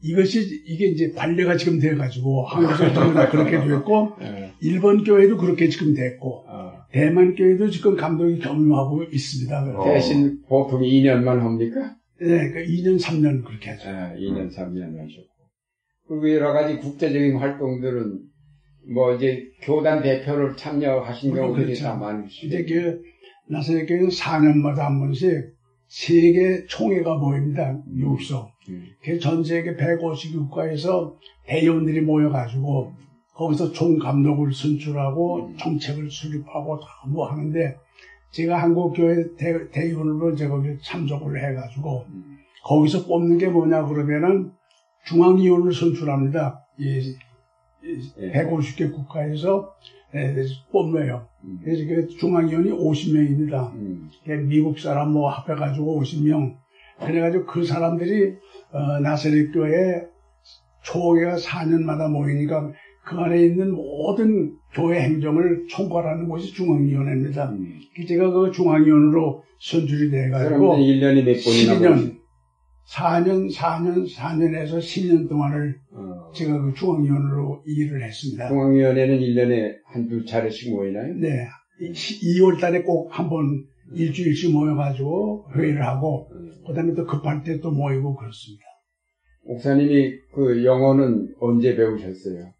[0.00, 4.52] 이것이 이게 이제 관례가 지금 돼가지고 한국에서 다 그렇게 됐고 네.
[4.60, 6.72] 일본 교회도 그렇게 지금 됐고 어.
[6.92, 9.78] 대만 교회도 지금 감독이 겸임하고 있습니다.
[9.78, 9.84] 어.
[9.84, 11.96] 대신 보통 2년만 합니까?
[12.20, 13.88] 네, 그 2년 3년 그렇게 하죠.
[13.88, 15.38] 아, 2년 3년 하셨고
[16.08, 18.20] 그리고 여러 가지 국제적인 활동들은
[18.94, 21.84] 뭐 이제 교단 대표를 참여하신 경우들이 그렇죠.
[21.84, 22.46] 다 많으시죠.
[22.46, 23.02] 이제 그
[23.50, 25.54] 나사렛 교회는 4년마다 한 번씩
[25.88, 27.80] 세계 총회가 모입니다.
[27.86, 28.52] 미국서.
[28.68, 28.84] 음.
[29.20, 31.14] 전 세계 150국가에서
[31.46, 32.92] 대의원들이 모여가지고
[33.34, 35.56] 거기서 총감독을 선출하고 음.
[35.56, 37.76] 정책을 수립하고 다 뭐 하는데
[38.30, 42.38] 제가 한국교회 대, 대의원으로 제가 참석을 해가지고 음.
[42.64, 44.52] 거기서 뽑는 게 뭐냐 그러면은
[45.06, 46.66] 중앙위원을 선출합니다.
[46.78, 47.14] 이,
[47.82, 48.90] 이 150개 예.
[48.90, 49.72] 국가에서
[50.72, 51.26] 뽑아요.
[51.44, 51.58] 음.
[51.62, 53.72] 그래서 그 중앙위원이 50명입니다.
[53.74, 54.10] 음.
[54.46, 56.56] 미국 사람 뭐 합해가지고 50명.
[56.98, 58.34] 그래가지고 그 사람들이
[58.72, 60.06] 어, 나사렛 교회
[60.82, 62.72] 초회가 4년마다 모이니까
[63.04, 67.50] 그 안에 있는 모든 교회 행정을 총괄하는 곳이 중앙위원회입니다.
[67.50, 67.80] 음.
[68.06, 72.18] 제가 그 중앙위원으로 선출이 돼가지고 1년이 몇 번이나 12년
[72.88, 76.07] 4년, 4년, 4년에서 10년 동안을 어.
[76.34, 78.48] 제가 그 중앙위원으로 일을 했습니다.
[78.48, 81.14] 중앙위원회는 1년에 한두 차례씩 모이나요?
[81.14, 81.46] 네.
[81.80, 83.64] 2월 달에 꼭 한번
[83.94, 86.50] 일주일씩 모여가지고 회의를 하고, 음.
[86.66, 88.64] 그 다음에 또 급할 때 또 모이고 그렇습니다.
[89.46, 92.52] 목사님이 그 영어는 언제 배우셨어요?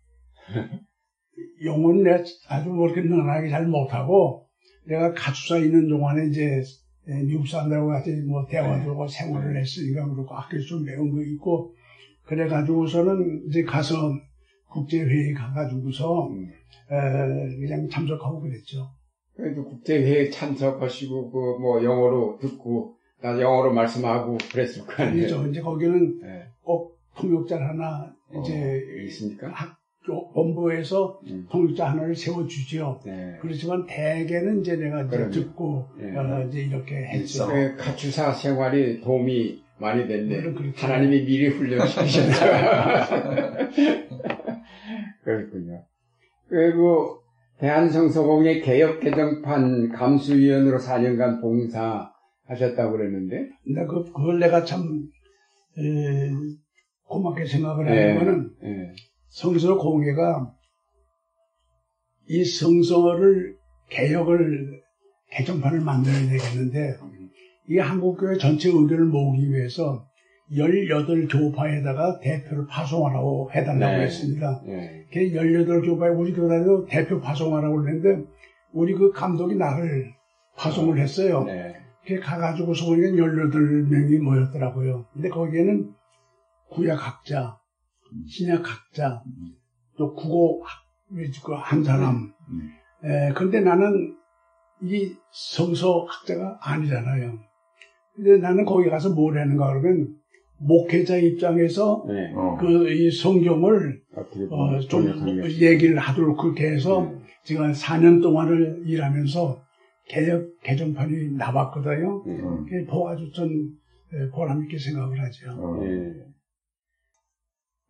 [1.65, 4.47] 영어는 내가 아주 그렇게 능하게 잘 못하고,
[4.87, 6.63] 내가 가출사 있는 동안에 이제
[7.09, 9.13] 예, 미국 사람들하고 같이 뭐 대화도 하고 네.
[9.13, 11.75] 생활을 했으니까 그렇고 학교에서 좀 배운 거 있고
[12.29, 13.97] 그래가지고서는 이제 가서
[14.71, 16.51] 국제회의 가가지고서 음.
[16.91, 18.91] 에, 그냥 참석하고 그랬죠.
[19.35, 25.37] 그래도 국제회의 참석하시고 그 뭐 영어로 듣고 나 영어로 말씀하고 그랬을 거 아니에요?
[25.37, 25.47] 아니죠.
[25.49, 26.45] 이제 거기는 네.
[26.63, 28.13] 꼭 통역자 하나
[28.43, 29.49] 이제 어, 있습니까?
[29.49, 29.77] 학,
[30.35, 31.47] 본부에서 음.
[31.51, 33.01] 통역자 하나를 세워주죠.
[33.05, 33.39] 네.
[33.41, 36.17] 그렇지만 대개는 이제 내가 이제 듣고 네.
[36.17, 37.49] 어, 이제 이렇게 했죠.
[37.49, 40.55] 그 가출사 생활이 도움이 많이 됐네.
[40.77, 43.69] 하나님이 미리 훈련시키셨다.
[45.25, 45.85] 그렇군요.
[46.49, 47.23] 그리고
[47.59, 53.49] 대한성서공회 개혁개정판 감수위원으로 4년간 봉사하셨다고 그랬는데.
[53.65, 54.83] 근데 그, 그걸 내가 참,
[55.79, 56.31] 에,
[57.05, 58.19] 고맙게 생각을 하는 네.
[58.19, 58.93] 거는, 네.
[59.29, 60.53] 성서 공회가
[62.29, 63.57] 이 성서를
[63.91, 64.81] 개혁을
[65.31, 66.97] 개정판을 만들어야 되겠는데
[67.69, 70.07] 이 한국교회 전체 의견을 모으기 위해서
[70.51, 74.03] 18교파에다가 대표를 파송하라고 해달라고 네.
[74.05, 74.63] 했습니다.
[74.65, 75.07] 네.
[75.13, 78.25] 18교파에 우리 교단에도 대표 파송하라고 했는데
[78.73, 80.15] 우리 그 감독이 나를
[80.57, 81.45] 파송을 했어요.
[81.45, 81.75] 네.
[82.03, 85.07] 그게 가가지고서 보니까 18명이 모였더라고요.
[85.13, 85.93] 근데 거기에는
[86.71, 87.59] 구약학자,
[88.27, 89.23] 신약학자,
[89.99, 90.63] 또 국어
[91.57, 92.33] 한 사람.
[93.05, 94.17] 에, 근데 나는
[94.83, 97.48] 이 성서학자가 아니잖아요.
[98.19, 100.17] 근데 나는 거기 가서 뭘 하는가 그러면
[100.59, 102.33] 목회자 입장에서 네.
[102.35, 102.57] 어.
[102.59, 104.03] 그이 성경을
[104.51, 105.07] 어, 좀
[105.61, 107.19] 얘기를 하도록 그렇게 해서 네.
[107.45, 109.63] 제가 4년 동안을 일하면서
[110.09, 112.25] 개혁 개정판이 나왔거든요.
[112.27, 112.85] 네.
[112.87, 113.49] 보아주 전
[114.33, 115.53] 보람 있게 생각을 하죠.
[115.53, 115.81] 어.
[115.85, 116.13] 네.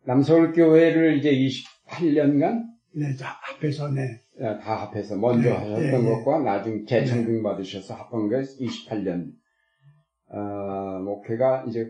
[0.05, 1.31] 남서울 교회를 이제
[1.87, 2.69] 8년간?
[2.95, 4.21] 네, 합해서, 네.
[4.61, 7.43] 다 합해서 먼저 네, 하셨던 네, 것과 나중 재청빙 네.
[7.43, 9.38] 받으셔서 합한 게 28년.
[10.31, 11.89] 어, 목회가 이제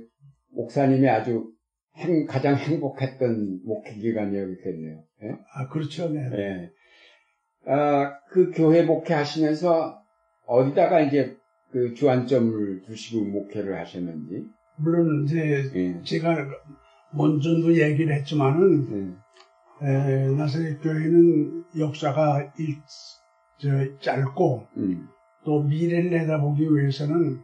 [0.51, 1.51] 목사님이 아주
[1.97, 5.03] 행, 가장 행복했던 목회 기간이었겠네요.
[5.23, 5.35] 예?
[5.53, 6.09] 아, 그렇죠.
[6.09, 6.21] 네.
[6.33, 6.71] 예.
[7.71, 10.01] 아, 그 교회 목회하시면서
[10.45, 11.37] 어디다가 이제
[11.71, 14.45] 그 주안점을 두시고 목회를 하셨는지?
[14.77, 16.01] 물론 이제 예.
[16.03, 16.35] 제가
[17.13, 19.17] 먼저도 얘기를 했지만은
[19.83, 20.27] 예.
[20.37, 22.75] 나사렛 교회는 역사가 일,
[23.59, 25.07] 저, 짧고 음.
[25.45, 27.41] 또 미래를 내다보기 위해서는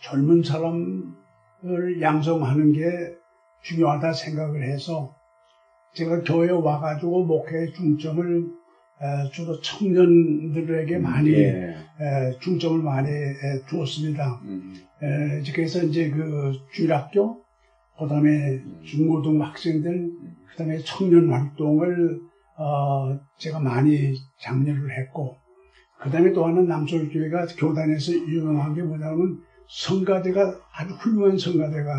[0.00, 2.80] 젊은 사람을 양성하는 게
[3.62, 5.14] 중요하다 생각을 해서
[5.94, 8.46] 제가 교회에 와가지고 목회 중점을
[9.32, 11.74] 주로 청년들에게 많이 예.
[12.40, 13.08] 중점을 많이
[13.68, 14.40] 두었습니다.
[14.44, 14.74] 음.
[15.54, 17.42] 그래서 이제 그 주일학교,
[17.98, 18.82] 그 다음에 음.
[18.84, 20.12] 중고등 학생들,
[20.50, 22.20] 그 다음에 청년 활동을
[22.56, 25.36] 어 제가 많이 장려를 했고,
[25.98, 29.40] 그 다음에 또 하나는 남솔교회가 교단에서 유명한 게 뭐냐면
[29.70, 31.90] 성가대가 아주 훌륭한 성가대가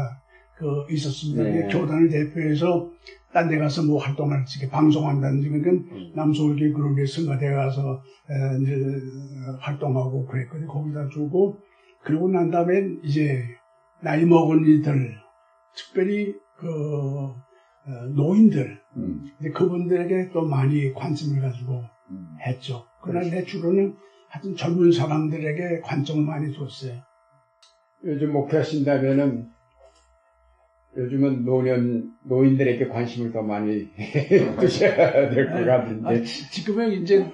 [0.58, 1.44] 그 있었습니다.
[1.44, 1.68] 네.
[1.70, 2.90] 교단을 대표해서
[3.34, 6.12] 딴 데 가서 뭐 활동을 이렇게 방송한다든지 그러니까 음.
[6.16, 8.76] 남서울교회 그런 게 성가대 가서 에, 이제
[9.60, 10.68] 활동하고 그랬거든요.
[10.68, 11.58] 거기다 주고
[12.04, 13.42] 그러고 난 다음에 이제
[14.02, 15.16] 나이 먹은 이들
[15.76, 17.36] 특별히 그 어,
[18.14, 19.26] 노인들 음.
[19.40, 22.36] 이제 그분들에게 또 많이 관심을 가지고 음.
[22.46, 22.86] 했죠.
[23.02, 23.96] 그러나 내 주로는
[24.30, 27.02] 하여튼 젊은 사람들에게 관점을 많이 줬어요.
[28.06, 29.48] 요즘 목회하신다면은
[30.98, 33.88] 요즘은 노년 노인들에게 관심을 더 많이
[34.60, 36.10] 두셔야 될 것 같은데.
[36.10, 36.22] 아,
[36.52, 37.26] 지금은 이제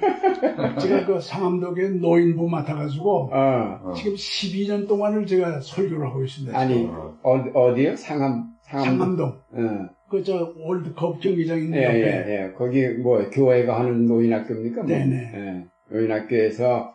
[0.79, 3.93] 제가 그 상암동에 노인부 맡아가지고 어.
[3.95, 6.55] 지금 12년 동안을 제가 설교를 하고 있습니다.
[6.57, 6.85] 아니
[7.23, 7.95] 어, 어디요?
[7.95, 9.15] 상암 상암.
[9.17, 9.89] 동 어.
[10.09, 11.97] 그저 월드컵 경기장 있는 예, 옆에.
[11.97, 12.51] 예, 예.
[12.55, 14.83] 거기 뭐 교회가 하는 노인학교입니까?
[14.83, 14.85] 뭐.
[14.87, 15.31] 네네.
[15.33, 15.65] 예.
[15.89, 16.93] 노인학교에서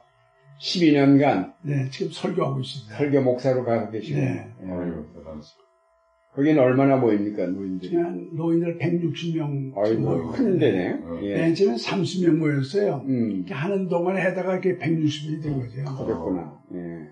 [0.60, 2.96] 12년간 네 지금 설교하고 있습니다.
[2.96, 4.18] 설교 목사로 가고 계시고.
[4.18, 4.48] 네.
[4.62, 4.68] 예.
[6.34, 7.94] 거기는 얼마나 모입니까, 노인들이?
[8.34, 9.76] 노인들 160명.
[9.76, 10.92] 아이고, 큰 데네.
[11.04, 11.20] 어.
[11.22, 11.34] 예.
[11.34, 13.04] 맨 처음에 30명 모였어요.
[13.06, 13.44] 음.
[13.50, 16.04] 하는 동안 해다가 이렇게 160명이 된 거죠.
[16.04, 16.58] 그랬구나.
[16.72, 17.08] 예.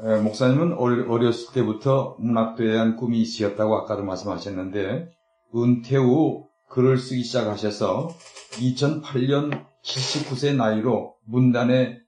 [0.00, 5.10] 에, 목사님은 어렸을 때부터 문학도에 대한 꿈이 있으셨다고 아까도 말씀하셨는데,
[5.54, 8.08] 은퇴 후 글을 쓰기 시작하셔서
[8.52, 11.98] 2008년 79세 나이로 문단에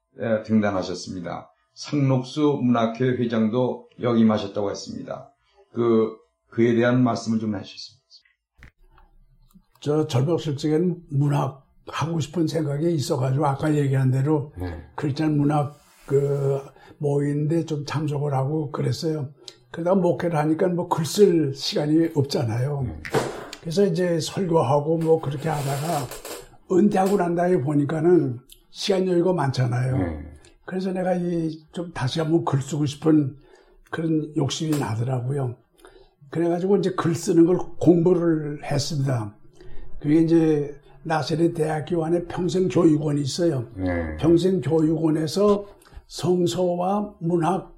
[0.44, 1.50] 등단하셨습니다.
[1.74, 5.30] 상록수 문학회 회장도 역임하셨다고 했습니다.
[5.72, 6.16] 그
[6.48, 8.06] 그에 대한 말씀을 좀 해주셨습니다.
[9.80, 14.82] 저 적에는 문학 하고 싶은 생각이 있어가지고 아까 얘기한 대로 네.
[14.96, 16.60] 크리스찬 문학 그
[16.98, 19.28] 모임인데 좀 참석을 하고 그랬어요.
[19.70, 22.82] 그러다 목회를 하니까 뭐 글 쓸 시간이 없잖아요.
[22.86, 23.02] 네.
[23.60, 26.06] 그래서 이제 설교하고 뭐 그렇게 하다가
[26.70, 28.40] 은퇴하고 난 다음에 보니까는
[28.70, 29.98] 시간 여유가 많잖아요.
[29.98, 30.32] 네.
[30.64, 33.36] 그래서 내가 이 좀 다시 한번 글 쓰고 싶은
[33.90, 35.56] 그런 욕심이 나더라고요.
[36.30, 39.34] 그래가지고 이제 글 쓰는 걸 공부를 했습니다.
[40.00, 43.68] 그게 이제 나세렛 대학교 안에 평생교육원이 있어요.
[43.76, 44.16] 네.
[44.16, 45.66] 평생교육원에서
[46.08, 47.72] 성서와 문학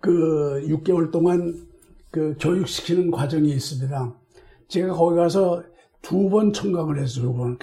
[0.00, 1.66] 그 6개월 동안
[2.10, 4.14] 그 교육시키는 과정이 있습니다.
[4.68, 5.62] 제가 거기 가서
[6.02, 7.58] 두 번 청강을 했어요, 두 번.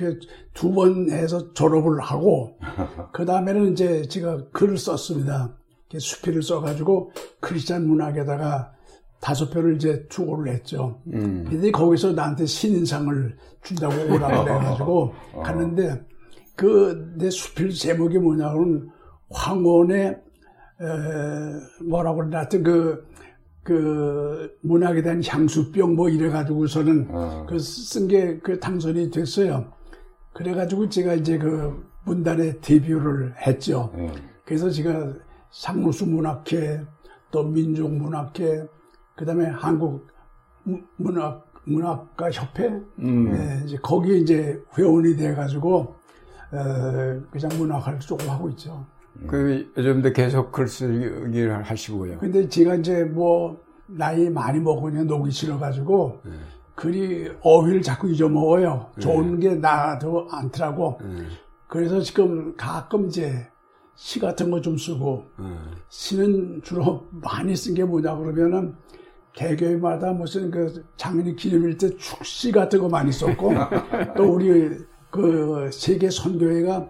[0.53, 2.57] 두 번 해서 졸업을 하고,
[3.13, 5.57] 그 다음에는 이제 제가 글을 썼습니다.
[5.97, 8.73] 수필을 써가지고 크리스찬 문학에다가
[9.21, 11.01] 다섯 편을 이제 투고를 했죠.
[11.13, 11.45] 음.
[11.49, 15.41] 근데 거기서 나한테 신인상을 준다고 오라고 그래가지고 어.
[15.43, 16.05] 갔는데
[16.55, 18.89] 그 내 수필 제목이 뭐냐면
[19.31, 20.85] 황혼의 에,
[21.89, 23.06] 뭐라고 그러나 하여튼 그
[23.67, 27.45] 그 문학에 대한 향수병 뭐 이래 가지고서는 어.
[27.49, 29.73] 그쓴 게 그 당선이 됐어요.
[30.31, 33.91] 그래 가지고 제가 이제 그 문단에 데뷔를 했죠.
[33.95, 34.09] 음.
[34.45, 35.11] 그래서 제가
[35.51, 36.81] 상무수 문학회
[37.29, 38.65] 또 민족문학회
[39.17, 40.07] 그다음에 한국
[40.95, 42.67] 문학 문학가 협회
[42.99, 43.31] 음.
[43.33, 45.93] 네, 이제 거기에 이제 회원이 돼 가지고
[46.53, 48.85] 어, 그냥 문학을 조금 하고 있죠.
[49.25, 52.19] 그 요즘도 계속 글 쓰기를 하시고요.
[52.19, 56.31] 근데 제가 이제 뭐 나이 많이 먹으면 녹이 싫어가지고 네.
[56.75, 58.91] 글이 어휘를 자꾸 잊어먹어요.
[58.95, 59.01] 네.
[59.01, 60.99] 좋은 게 나도 않더라고.
[61.01, 61.23] 네.
[61.67, 63.47] 그래서 지금 가끔 이제
[63.95, 65.45] 시 같은 거 좀 쓰고 네.
[65.89, 68.75] 시는 주로 많이 쓴 게 뭐냐 그러면은
[69.33, 73.51] 개교회마다 무슨 그 장례 기념일 때 축시 같은 거 많이 썼고
[74.17, 74.69] 또 우리
[75.11, 76.89] 그 세계 선교회가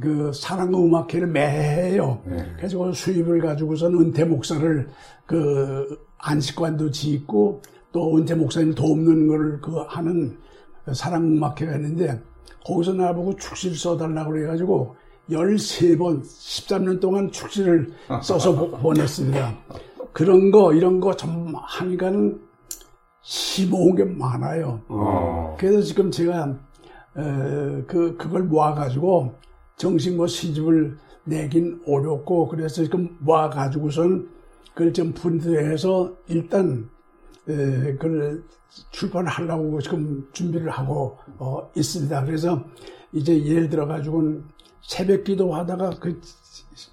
[0.00, 2.20] 그 사랑과 음악회를 매해 해요.
[2.26, 2.36] 네.
[2.56, 4.88] 그래서 그 수입을 가지고서는 은퇴 목사를
[5.26, 7.62] 그 안식관도 짓고
[7.92, 10.36] 또 은퇴 목사님 도움는 걸 그 하는
[10.92, 12.20] 사랑 음악회가 있는데
[12.66, 14.96] 거기서 나보고 축시를 써달라고 그래가지고
[15.30, 17.90] 13번, 13년 동안 축시를
[18.22, 19.54] 써서 보냈습니다.
[20.12, 22.40] 그런 거, 이런 거 좀 하니까는
[23.22, 24.80] 심오한 게 많아요.
[24.88, 25.54] 어.
[25.58, 26.56] 그래서 지금 제가,
[27.18, 29.34] 에, 그, 그걸 모아가지고
[29.78, 34.28] 정신고 시집을 내긴 어렵고, 그래서 지금 모아 가지고선
[34.74, 36.88] 그걸 좀 분대해서 일단,
[37.48, 38.42] 에, 그걸
[38.90, 42.24] 출판하려고 지금 준비를 하고 어, 있습니다.
[42.24, 42.62] 그래서
[43.12, 44.44] 이제 예를 들어 가지고는
[44.82, 46.20] 새벽 기도하다가 그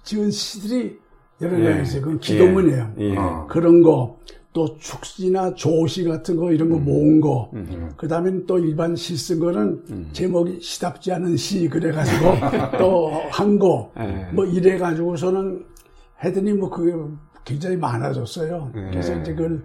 [0.04, 0.98] 지은 시들이
[1.40, 1.82] 여러 가지 예.
[1.82, 2.02] 있어요.
[2.02, 2.94] 그건 기도문이에요.
[2.98, 3.10] 예.
[3.10, 3.16] 예.
[3.48, 4.18] 그런 거,
[4.56, 6.84] 또 축시나 조시 같은 거 이런 거 음.
[6.86, 7.50] 모은 거.
[7.52, 7.92] 음.
[7.98, 10.08] 그 다음엔 또 일반 시 쓴 거는 음.
[10.12, 12.24] 제목이 시답지 않은 시 그래가지고
[12.80, 13.92] 또 한 거.
[14.00, 14.30] 예.
[14.32, 15.62] 뭐 이래가지고서는
[16.16, 16.94] 하더니 뭐 그게
[17.44, 18.72] 굉장히 많아졌어요.
[18.76, 18.80] 예.
[18.92, 19.62] 그래서 이제 그걸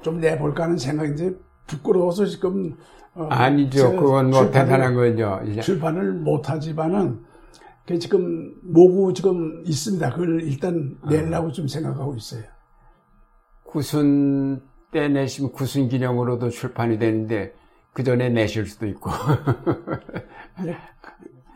[0.00, 1.32] 좀 내볼까 하는 생각인데
[1.66, 2.74] 부끄러워서 지금
[3.14, 3.96] 어, 아니죠.
[3.96, 5.40] 그건 뭐 대단한 거죠.
[5.60, 7.20] 출판을 못하지만은
[7.86, 10.10] 그 지금 모구 지금 있습니다.
[10.12, 11.52] 그걸 일단 내려고 아.
[11.52, 12.44] 좀 생각하고 있어요.
[13.66, 14.60] 구순
[14.92, 17.52] 때 내시면 구순 기념으로도 출판이 되는데
[17.92, 19.10] 그 전에 내실 수도 있고.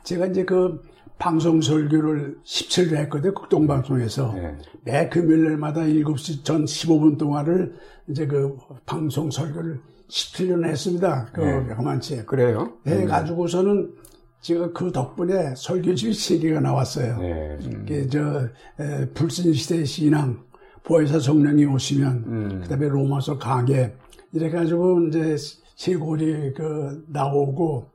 [0.04, 0.82] 제가 이제 그
[1.18, 3.34] 방송 설교를 17회 했거든요.
[3.34, 4.32] 극동방송에서.
[4.32, 4.56] 네.
[4.84, 7.76] 매 금요일마다 7시 전 15분 동안을
[8.08, 8.56] 이제 그
[8.86, 11.28] 방송 설교를 17년 했습니다.
[11.32, 11.74] 그 네.
[11.74, 12.24] 가만치.
[12.24, 12.72] 그래요?
[12.86, 13.94] 해가지고서는
[14.40, 17.18] 제가 그 덕분에 설교집이 세 개가 나왔어요.
[17.18, 17.58] 네.
[17.66, 18.08] 음.
[18.10, 18.48] 저
[18.82, 20.42] 에, 불신시대 신앙,
[20.84, 22.60] 보혜사 성령이 오시면, 음.
[22.62, 23.92] 그다음에 로마서 강해
[24.32, 25.36] 이래 가지고 이제
[25.76, 27.90] 세골이 그 나오고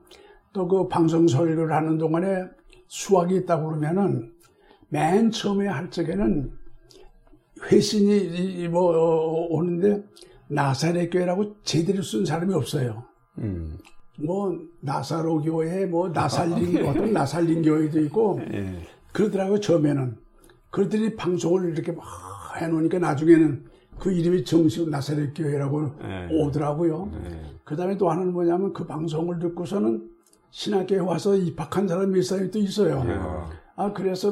[0.53, 2.45] 또 그 방송 설교를 하는 동안에
[2.87, 4.31] 수학이 있다고 그러면은
[4.87, 6.51] 맨 처음에 할 적에는
[7.69, 10.03] 회신이 뭐 어, 오는데
[10.47, 13.03] 나사렛 교회라고 제대로 쓴 사람이 없어요.
[13.39, 13.77] 음.
[14.23, 18.87] 뭐 나사로 교회, 뭐 나살린 어떤 나살린 교회도 있고 예.
[19.11, 20.17] 그러더라고요 처음에는
[20.69, 22.05] 그러더니 방송을 이렇게 막
[22.55, 23.65] 해놓으니까 나중에는
[23.99, 26.27] 그 이름이 정식 나사렛 교회라고 예.
[26.31, 27.11] 오더라고요.
[27.25, 27.41] 예.
[27.63, 30.09] 그 다음에 또 하나는 뭐냐면 그 방송을 듣고서는
[30.51, 33.03] 신학교에 와서 입학한 사람이 몇 사람이 또 있어요.
[33.07, 33.19] 예.
[33.77, 34.31] 아 그래서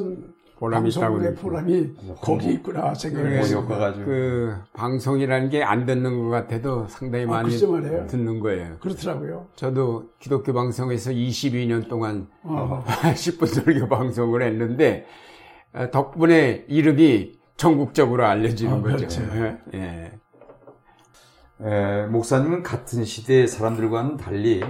[0.60, 3.66] 있다고 보람이 거기 있구나 생각했어요.
[4.04, 7.50] 그 방송이라는 게 안 듣는 것 같아도 상당히 아, 많이
[8.06, 8.76] 듣는 거예요.
[8.80, 9.46] 그렇더라고요.
[9.56, 12.84] 저도 기독교 방송에서 22년 동안 어.
[12.86, 15.06] 10분 설교 방송을 했는데
[15.74, 17.32] 어, 덕분에 이름이
[17.64, 18.96] 전국적으로 알려지는 어, 거죠.
[18.96, 19.22] 그렇죠.
[19.22, 19.58] 예.
[19.74, 20.20] 예.
[21.62, 24.62] 에, 목사님은 같은 시대의 사람들과는 달리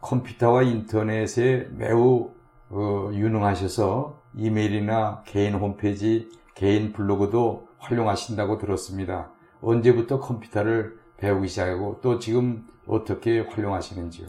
[0.00, 2.32] 컴퓨터와 인터넷에 매우
[2.68, 9.30] 어, 유능하셔서 이메일이나 개인 홈페이지, 개인 블로그도 활용하신다고 들었습니다.
[9.60, 14.26] 언제부터 컴퓨터를 배우기 시작하고 또 지금 어떻게 활용하시는지요?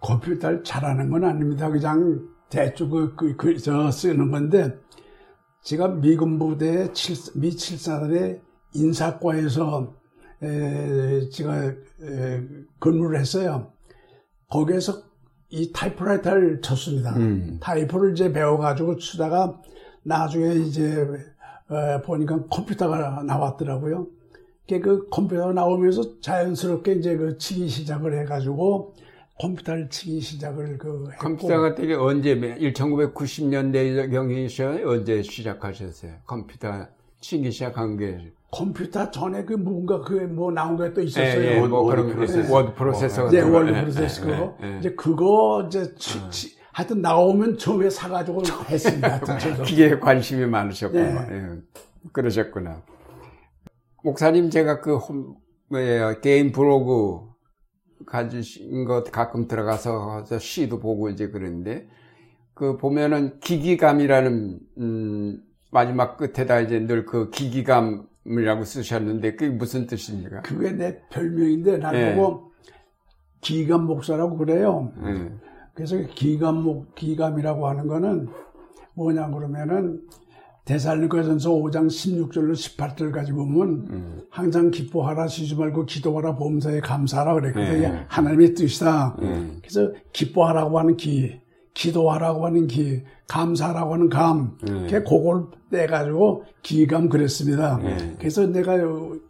[0.00, 1.70] 컴퓨터를 잘하는 건 아닙니다.
[1.70, 4.78] 그냥 대충 그, 그, 그, 저 쓰는 건데,
[5.68, 6.90] 제가 미군 부대
[7.34, 8.40] 미 7사단의
[8.72, 9.92] 인사과에서
[10.42, 11.74] 에, 제가 에,
[12.78, 13.70] 근무를 했어요.
[14.48, 15.02] 거기에서
[15.50, 17.14] 이 타이프라이터를 쳤습니다.
[17.16, 17.58] 음.
[17.60, 19.60] 타이프를 이제 배워가지고 치다가
[20.04, 21.06] 나중에 이제
[21.68, 24.06] 어, 보니까 컴퓨터가 나왔더라고요.
[24.68, 28.94] 그 컴퓨터가 나오면서 자연스럽게 이제 그 치기 시작을 해가지고
[29.40, 31.18] 컴퓨터를 치기 시작을 그 했고.
[31.22, 36.12] 컴퓨터가 되게 언제 1990년대 경이셔 언제 시작하셨어요?
[36.26, 36.86] 컴퓨터
[37.20, 41.42] 치기 시작한 게 컴퓨터 전에 그 뭔가 그 뭐 나온 게 또 있었어요.
[41.42, 42.52] 예, 예, 뭐 그런 프로세서.
[42.52, 43.28] 워드 프로세서.
[43.30, 44.56] 네, 워드 프로세서 그거.
[44.62, 46.30] 예, 예, 이제 그거 이제 치, 어.
[46.30, 49.20] 치, 하여튼 나오면 처음에 사가지고 했습니다.
[49.64, 51.26] 기계에 관심이 많으셨구나.
[51.26, 51.34] 네.
[51.36, 51.58] 예.
[52.12, 52.82] 그러셨구나.
[54.02, 55.36] 목사님 제가 그 홈,
[55.68, 57.27] 뭐예요, 게임 블로그
[58.06, 61.88] 가지신 것 가끔 들어가서 시도 보고 이제 그러는데
[62.54, 70.42] 그 보면은 기기감이라는 음, 마지막 끝에다 이제 늘 그 기기감 이라고 쓰셨는데 그게 무슨 뜻입니까?
[70.42, 72.70] 그게 내 별명인데 나보고 네.
[73.40, 74.92] 기감 목사라고 그래요.
[75.02, 75.30] 네.
[75.74, 78.28] 그래서 기감 목 기감이라고 하는 거는
[78.94, 80.02] 뭐냐 그러면은
[80.68, 84.22] 대살리가전서 5장 16절로 18절까지 보면 음.
[84.28, 87.88] 항상 기뻐하라 쉬지 말고 기도하라 범사에 감사하라 그랬거든요.
[87.88, 88.04] 네.
[88.06, 89.16] 하나님의 뜻이다.
[89.22, 89.60] 음.
[89.62, 91.40] 그래서 기뻐하라고 하는 기,
[91.72, 94.88] 기도하라고 하는 기, 감사라고 하는 감, 네.
[95.02, 97.78] 그걸 떼가지고 기감 그랬습니다.
[97.82, 98.16] 네.
[98.18, 98.76] 그래서 내가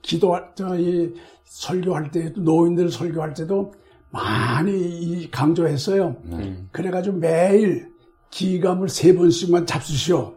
[0.02, 1.14] 기도할, 저이
[1.44, 3.74] 설교할 때도 노인들 설교할 때도
[4.10, 6.16] 많이 강조했어요.
[6.24, 6.64] 네.
[6.72, 7.92] 그래가지고 매일
[8.30, 10.34] 기감을 세 번씩만 잡수시오.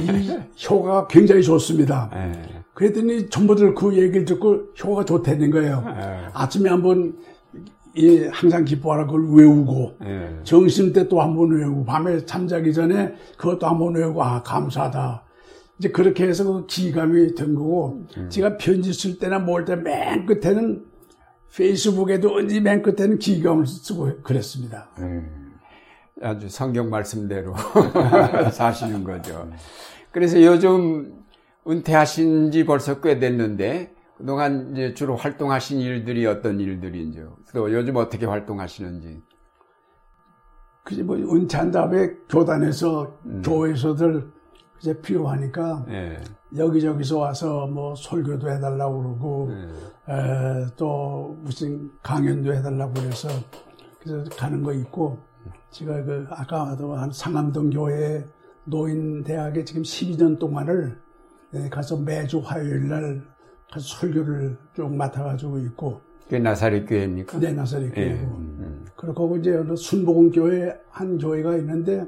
[0.00, 2.10] 이 효과가 굉장히 좋습니다.
[2.12, 2.32] 네.
[2.74, 5.82] 그랬더니 전부들 그 얘기를 듣고 효과가 좋다는 거예요.
[5.86, 6.26] 네.
[6.32, 7.16] 아침에 한번
[7.94, 10.36] 이 항상 기뻐하라 그걸 외우고 예.
[10.44, 15.24] 정심 때또 한 번 외우고 밤에 잠자기 전에 그것도 한 번 외우고 아 감사하다
[15.78, 18.28] 이제 그렇게 해서 그 기감이 된 거고 음.
[18.28, 20.84] 제가 편지 쓸 때나 뭘 때 맨 끝에는
[21.56, 24.90] 페이스북에도 언제 맨 끝에는 기감을 쓰고 그랬습니다.
[24.98, 25.47] 음.
[26.22, 27.54] 아주 성경 말씀대로
[28.52, 29.50] 사시는 거죠.
[30.10, 31.24] 그래서 요즘
[31.66, 38.26] 은퇴하신 지 벌써 꽤 됐는데 그동안 이제 주로 활동하신 일들이 어떤 일들인지 또 요즘 어떻게
[38.26, 39.22] 활동하시는지
[40.82, 43.42] 그게 뭐 은퇴한 다음에 교단에서 음.
[43.44, 44.32] 교회에서들
[44.80, 46.18] 이제 필요하니까 네.
[46.56, 50.14] 여기저기서 와서 뭐 설교도 해달라고 그러고 네.
[50.14, 53.28] 에, 또 무슨 강연도 해달라고 그래서
[54.00, 55.18] 그래서 가는 거 있고
[55.70, 58.24] 제가 그 아까도 한 상암동 교회
[58.64, 60.98] 노인 대학에 지금 12년 동안을
[61.54, 63.22] 예, 가서 매주 화요일 날
[63.70, 66.00] 가서 설교를 쭉 맡아가지고 있고.
[66.24, 67.38] 그게 나사렛 교회입니까?
[67.38, 68.12] 네, 나사렛 교회고.
[68.12, 68.84] 예, 음.
[68.96, 72.06] 그리고 이제 어느 순복음 교회 한 교회가 있는데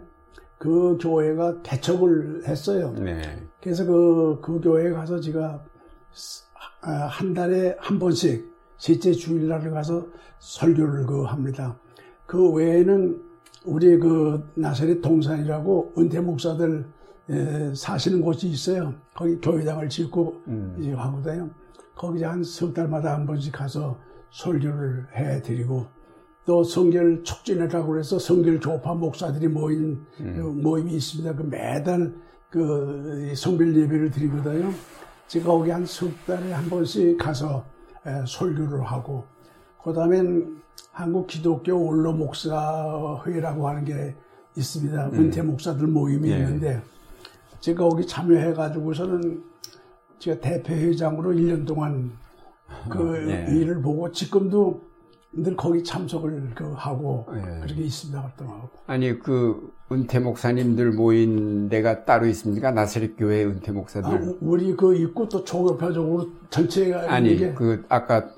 [0.58, 2.94] 그 교회가 개척을 했어요.
[2.98, 3.22] 네.
[3.62, 5.64] 그래서 그, 그 교회에 가서 제가
[6.82, 10.06] 아, 한 달에 한 번씩 셋째 주일날을 가서
[10.38, 11.78] 설교를 그 합니다.
[12.26, 13.29] 그 외에는
[13.64, 16.86] 우리 그 나사렛 동산이라고 은퇴 목사들
[17.28, 18.94] 에, 사시는 곳이 있어요.
[19.14, 20.76] 거기 교회당을 짓고 음.
[20.80, 21.50] 이제 하거든요.
[21.94, 23.98] 거기 한 석 달마다 한 번씩 가서
[24.30, 25.86] 설교를 해드리고
[26.46, 30.34] 또 성결 촉진회라고 해서 성결 조파 목사들이 모인 음.
[30.36, 31.34] 그 모임이 있습니다.
[31.36, 32.14] 그 매달
[32.48, 34.70] 그 성별 예배를 드리거든요.
[35.28, 37.64] 제가 거기 한 석 달에 한 번씩 가서
[38.06, 39.24] 에, 설교를 하고
[39.84, 40.60] 그다음엔
[40.92, 44.14] 한국 기독교 원로 목사회라고 하는 게
[44.56, 45.06] 있습니다.
[45.08, 45.14] 음.
[45.14, 46.38] 은퇴 목사들 모임이 예.
[46.38, 46.82] 있는데
[47.60, 49.42] 제가 거기 참여해 가지고서는
[50.18, 52.12] 제가 대표회장으로 1년 동안
[52.88, 53.54] 그 예.
[53.54, 54.90] 일을 보고 지금도
[55.32, 57.60] 늘 거기 참석을 그 하고 예.
[57.60, 58.68] 그렇게 있습니다 활동하고.
[58.86, 62.72] 아니 그 은퇴 목사님들 모인 데가 따로 있습니까?
[62.72, 64.10] 나사렛 교회 은퇴 목사들.
[64.10, 68.30] 아, 우리 그 있고 또 종교표적으로 전체가 아니 그 아까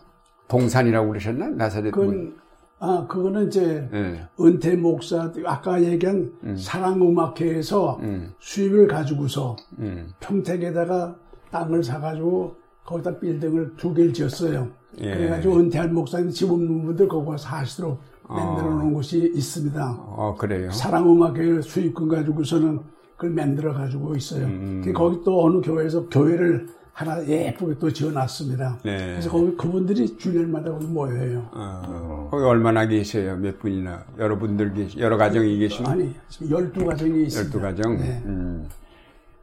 [0.52, 1.48] 동산이라고 그러셨나?
[1.48, 2.34] 나사렛 그건
[2.78, 4.22] 아 그거는 이제 네.
[4.38, 6.56] 은퇴 목사 아까 얘기한 음.
[6.56, 8.32] 사랑음악회에서 음.
[8.38, 10.08] 수입을 가지고서 음.
[10.20, 11.16] 평택에다가
[11.50, 14.68] 땅을 사가지고 거기다 빌딩을 두 개를 지었어요.
[14.98, 15.14] 예.
[15.14, 17.98] 그래가지고 은퇴한 목사님 집 없는 분들 거기서 사시도록
[18.28, 18.94] 만들어 놓은 어.
[18.94, 19.96] 곳이 있습니다.
[20.00, 20.70] 어 그래요.
[20.70, 22.80] 사랑음악회 수입금 가지고서는
[23.16, 24.44] 그걸 만들어 가지고 있어요.
[24.44, 24.92] 음.
[24.94, 28.80] 거기 또 어느 교회에서 교회를 하나 예쁘게 또 지어놨습니다.
[28.84, 28.98] 네.
[28.98, 31.48] 그래서 거기 그분들이 주년마다 거기 모여요.
[31.52, 33.36] 어, 거기 얼마나 계세요?
[33.36, 35.90] 몇 분이나 여러분들 계시 여러 가정이 계시나?
[35.90, 36.14] 아니
[36.50, 37.58] 열두 가정이 있습니다.
[37.58, 37.96] 열두 가정.
[37.96, 38.22] 네.
[38.26, 38.68] 음,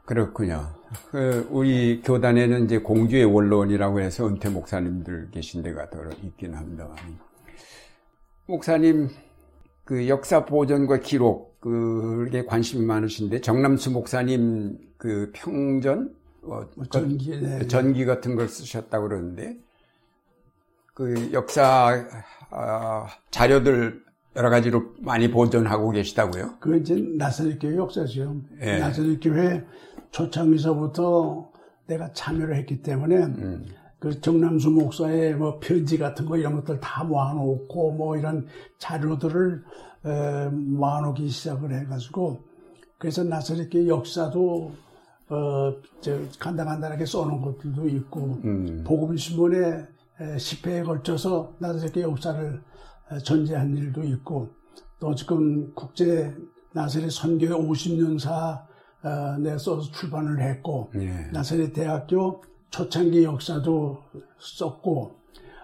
[0.06, 0.68] 그렇군요.
[1.12, 6.88] 그 우리 교단에는 이제 공주의 원로원이라고 해서 은퇴 목사님들 계신 데가 더 있긴 합니다.
[8.46, 9.10] 목사님
[9.86, 17.68] 그 역사 보존과 기록 그게 관심이 많으신데 정남수 목사님 그 평전 뭐, 뭐 전기, 네.
[17.68, 19.58] 전기 같은 걸 쓰셨다고 그러는데
[20.94, 22.06] 그 역사
[22.52, 24.04] 어, 자료들
[24.36, 26.56] 여러 가지로 많이 보존하고 계시다고요?
[26.60, 28.42] 그 이제 나사렛 교회 역사죠.
[28.62, 28.80] 예.
[28.80, 29.66] 나사렛 교회
[30.12, 31.52] 초창기서부터
[31.88, 33.66] 내가 참여를 했기 때문에 음.
[34.00, 39.64] 그 정남수 목사의 뭐 편지 같은 거 이런 것들 다 모아놓고 뭐 이런 자료들을
[40.06, 42.42] 에, 모아놓기 시작을 해가지고
[42.98, 44.72] 그래서 나사렛 교회 역사도
[45.30, 48.84] 어, 저, 간단간단하게 써놓은 것들도 있고, 음.
[48.86, 49.88] 복음신문에
[50.20, 52.62] 10회에 걸쳐서 나사렛의 역사를
[53.24, 54.50] 전제한 일도 있고,
[55.00, 56.36] 또 지금 국제
[56.74, 58.68] 나사렛 선교회 50년사
[59.02, 61.30] 어, 내 써서 출판을 했고, 예.
[61.32, 64.04] 나사렛 대학교 초창기 역사도
[64.38, 65.16] 썼고,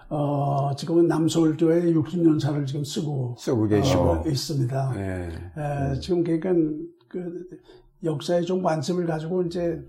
[0.08, 4.92] 어, 지금은 남서울교회 60년사를 지금 쓰고, 쓰고 계시고 어, 있습니다.
[4.96, 5.92] 예.
[5.92, 6.54] 에, 지금 그러니까
[7.08, 7.46] 그
[8.04, 9.82] 역사에 좀 관심을 가지고 이제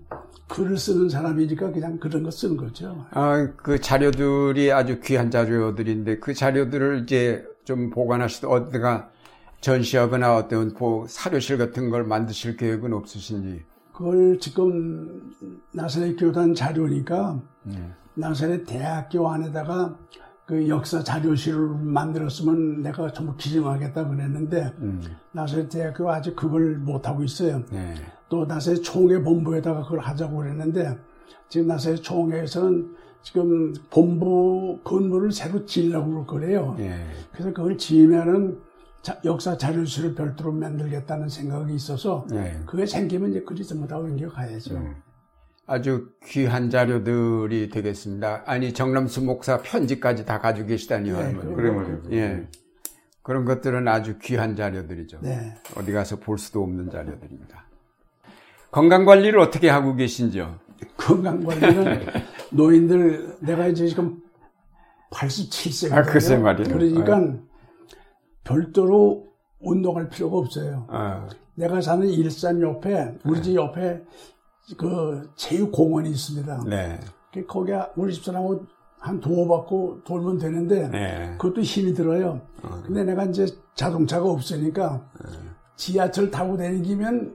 [0.48, 3.06] 글을 쓰는 사람이니까 그냥 그런 거 쓰는 거죠.
[3.10, 9.10] 아, 그 자료들이 아주 귀한 자료들인데 그 자료들을 이제 좀 보관하시다 어디가
[9.60, 10.74] 전시하거나 어떤
[11.06, 13.64] 사료실 같은 걸 만드실 계획은 없으신지?
[13.92, 15.32] 그걸 지금
[15.72, 17.92] 나사렛 교단 자료니까 네.
[18.14, 19.98] 나사렛 대학교 안에다가
[20.48, 25.02] 그 역사 자료실을 만들었으면 내가 전부 기증하겠다 그랬는데 음.
[25.32, 27.62] 나사렛 대학교가 아직 그걸 못 하고 있어요.
[27.70, 27.94] 네.
[28.30, 30.96] 또 나사렛 총회 본부에다가 그걸 하자고 그랬는데
[31.50, 36.74] 지금 나사렛 총회에서는 지금 본부 건물을 새로 지으려고 그래요.
[36.78, 36.98] 네.
[37.30, 38.58] 그래서 그걸 지으면은
[39.02, 42.58] 자, 역사 자료실을 별도로 만들겠다는 생각이 있어서 네.
[42.64, 44.82] 그게 생기면 이제 그리 전부 다 옮겨 가야죠.
[45.68, 45.74] 음.
[45.74, 48.42] 아주 귀한 자료들이 되겠습니다.
[48.46, 51.16] 아니 정남수 목사 편지까지 다 가지고 계시다니요.
[51.16, 52.02] 네, 그래 말이에요.
[52.12, 52.48] 예.
[53.22, 55.18] 그런 것들은 아주 귀한 자료들이죠.
[55.20, 55.54] 네.
[55.76, 57.66] 어디 가서 볼 수도 없는 자료들입니다.
[58.70, 60.58] 건강 관리를 어떻게 하고 계신지요?
[60.96, 62.06] 건강 관리는
[62.52, 64.22] 노인들 내가 이제 지금
[65.10, 65.92] 87세거든요.
[65.92, 66.68] 아, 글쎄 말이에요.
[66.74, 67.40] 그러니까 네.
[68.44, 69.28] 별도로
[69.60, 70.86] 운동할 필요가 없어요.
[70.88, 74.02] 아, 내가 사는 일산 옆에 우리 집 옆에
[74.76, 76.64] 그 체육공원이 있습니다.
[76.66, 77.00] 네.
[77.32, 78.66] 그 거기 우리 집사람하고
[78.98, 81.34] 한 도어 받고 돌면 되는데 네.
[81.38, 82.40] 그것도 힘이 들어요.
[82.84, 85.08] 근데 내가 이제 자동차가 없으니까
[85.76, 87.34] 지하철 타고 다니면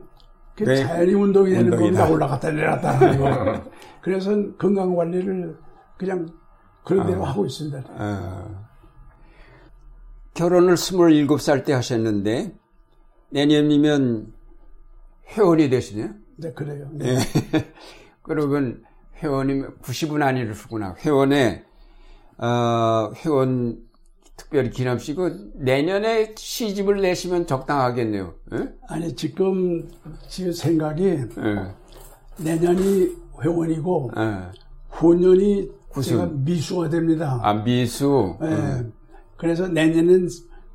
[0.55, 0.75] 그 네.
[0.75, 1.71] 자연히 운동이 되는.
[1.71, 2.07] 겁니다.
[2.07, 3.71] 올라갔다 내려갔다 하는 거.
[4.01, 5.57] 그래서 건강 관리를
[5.97, 6.27] 그냥
[6.83, 7.83] 그런 대로 하고 있습니다.
[7.89, 8.65] 어,
[10.33, 12.55] 결혼을 27살 때 하셨는데
[13.29, 14.33] 내년이면
[15.29, 16.09] 회원이 되시네요.
[16.37, 16.89] 네, 그래요.
[16.93, 17.15] 네.
[17.15, 17.17] 예.
[18.21, 18.83] 그러면
[19.17, 20.95] 회원이면 90은 아니시구나.
[20.99, 21.63] 회원에
[22.37, 23.77] 어, 회원
[24.35, 28.33] 특별히 기념식고 내년에 시집을 내시면 적당하겠네요.
[28.53, 28.69] 예?
[28.87, 29.87] 아니 지금
[30.27, 31.27] 지금 생각이 예.
[32.37, 33.09] 내년이
[33.41, 34.39] 회원이고 예.
[34.89, 35.83] 후년이?
[36.01, 37.39] 제가 미수가 됩니다.
[37.43, 38.35] 아 미수.
[38.41, 38.83] 예.
[39.37, 40.27] 그래서 내년엔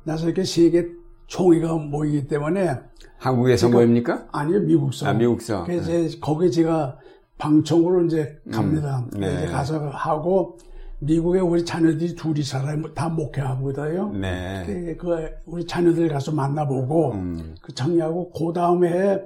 [0.03, 0.87] 나서 이렇게 세계
[1.29, 2.75] 총회가 모이기 때문에
[3.17, 4.27] 한국에서 모입니까?
[4.31, 5.07] 아니요 미국서.
[5.07, 5.63] 아, 미국서.
[5.63, 6.97] 그래서 이제 거기 제가
[7.37, 9.05] 방청으로 이제 갑니다.
[9.13, 9.33] 네.
[9.35, 10.57] 이제 가서 하고
[10.99, 12.93] 미국에 우리 자녀들이 둘이 살아요.
[12.93, 14.11] 다 목회하거든요.
[14.13, 14.63] 네.
[14.65, 17.55] 그, 그 우리 자녀들 가서 만나보고 음.
[17.61, 19.21] 그 정리하고 그 다음에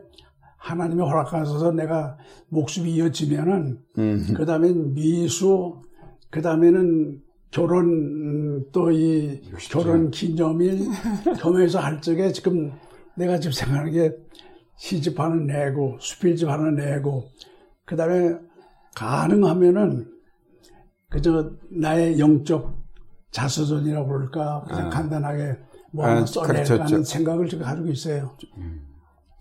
[0.58, 2.18] 하나님이 허락하셔서 내가
[2.50, 4.34] 목숨이 이어지면은 음.
[4.36, 5.82] 그 다음엔 미수
[6.30, 7.22] 그 다음에는
[7.54, 10.80] 결혼 또 이 결혼 기념일
[11.40, 12.72] 겸해서 할 적에 지금
[13.16, 14.12] 내가 지금 생각하는 게
[14.76, 17.30] 시집 하나 내고 수필집 하나 내고
[17.86, 18.36] 그 다음에
[18.96, 20.12] 가능하면은
[21.10, 22.76] 그저 나의 영적
[23.30, 25.58] 자서전이라고 그럴까 그냥 간단하게
[25.92, 26.84] 뭐 하나 아, 써낼까 그렇죠.
[26.84, 28.36] 하는 생각을 지금 가지고 있어요.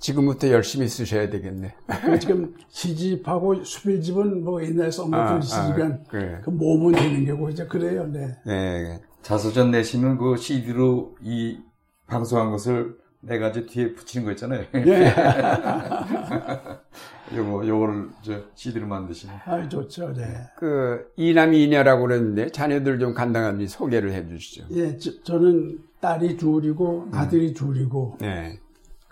[0.03, 1.75] 지금부터 열심히 쓰셔야 되겠네.
[2.05, 6.41] 그 지금 시집하고 수필집은 뭐 옛날에 쓴 것들 아, 있으니까 아, 그래.
[6.43, 8.09] 그 모으면 되는 게고 이제 그래요.
[8.09, 8.37] 네.
[8.45, 9.01] 네.
[9.23, 11.61] 자서전 내시면 그 CD로 이
[12.09, 14.65] 방송한 것을 내가 이제 뒤에 붙이는 거 있잖아요.
[14.75, 15.15] 예.
[17.37, 19.33] 요거, 요거를 저 CD로 만드시는.
[19.45, 20.13] 아, 좋죠.
[20.15, 20.25] 네.
[20.59, 24.65] 그 이남이 이녀라고 그랬는데 자녀들 좀 간단히 소개를 해 주시죠.
[24.73, 28.59] 예, 저, 는 딸이 둘이고 아들이 둘이고 네.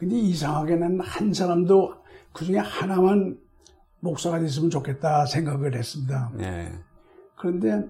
[0.00, 1.94] 근데 이상하게는 한 사람도
[2.32, 3.38] 그 중에 하나만
[4.00, 6.32] 목사가 됐으면 좋겠다 생각을 했습니다.
[6.34, 6.72] 네.
[7.36, 7.84] 그런데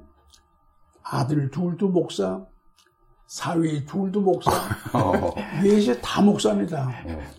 [1.03, 2.45] 아들 둘도 목사,
[3.29, 4.51] 사위 둘도 목사,
[4.93, 5.33] 어.
[5.63, 6.91] 넷이 다 목사입니다.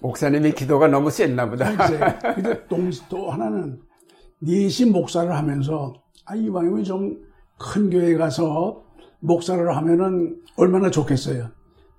[0.02, 1.70] 목사님의 기도가 너무 셌나 보다.
[2.34, 3.82] 근데 동시 또 하나는
[4.40, 5.94] 넷이 목사를 하면서
[6.26, 8.84] 아 이왕이면 좀 큰 교회 가서
[9.20, 11.50] 목사를 하면은 얼마나 좋겠어요.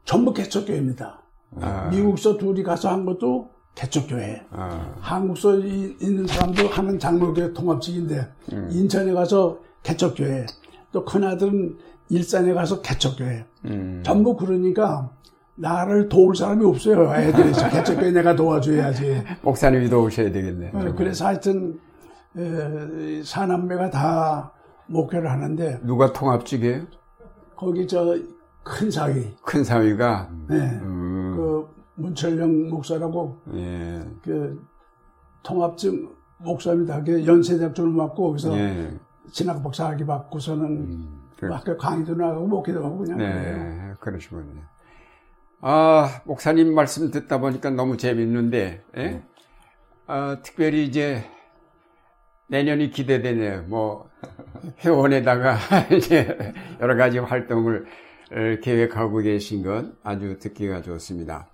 [0.05, 1.22] 전부 개척교회입니다.
[1.61, 1.89] 아.
[1.91, 4.43] 미국서 둘이 가서 한 것도 개척교회.
[4.51, 8.69] 아, 한국서 이- 있는 사람도 하는 장로교회 통합직인데 음.
[8.71, 10.47] 인천에 가서 개척교회.
[10.93, 11.79] 또 큰아들은
[12.11, 13.45] 일산에 가서 개척교회.
[13.65, 14.03] 음.
[14.05, 15.11] 전부 그러니까
[15.55, 17.15] 나를 도울 사람이 없어요.
[17.15, 19.23] 애들이 개척교회 내가 도와줘야지.
[19.43, 20.71] 목사님이 도우셔야 되겠네.
[20.75, 21.79] 어, 그래서 하여튼
[22.37, 24.53] 에, 사남매가 다
[24.87, 26.83] 목회를 하는데 누가 통합직이에요?
[27.57, 28.17] 거기 저
[28.65, 30.29] 큰 사위, 큰 사위가.
[30.49, 31.02] 네, 음.
[31.95, 34.03] 그 문철영 목사라고 예.
[34.23, 34.65] 그
[35.43, 37.03] 통합직 목사입니다.
[37.03, 38.99] 그 연세대학교를 맡고 거기서 예.
[39.31, 41.55] 진학 박사학위 받고서는 음, 그래.
[41.55, 43.19] 학교 강의도 나가고 목회도 하고 그냥.
[43.19, 44.63] 네, 그러시군요.
[45.61, 49.23] 아, 목사님 말씀 듣다 보니까 너무 재밌는데, 예?
[50.07, 51.25] 아, 특별히 이제
[52.49, 53.63] 내년이 기대되네요.
[53.69, 54.11] 뭐,
[54.85, 55.57] 회원에다가
[55.97, 57.85] 이제 여러 가지 활동을 어,
[58.63, 61.49] 계획하고 계신 건 아주 듣기가 좋습니다.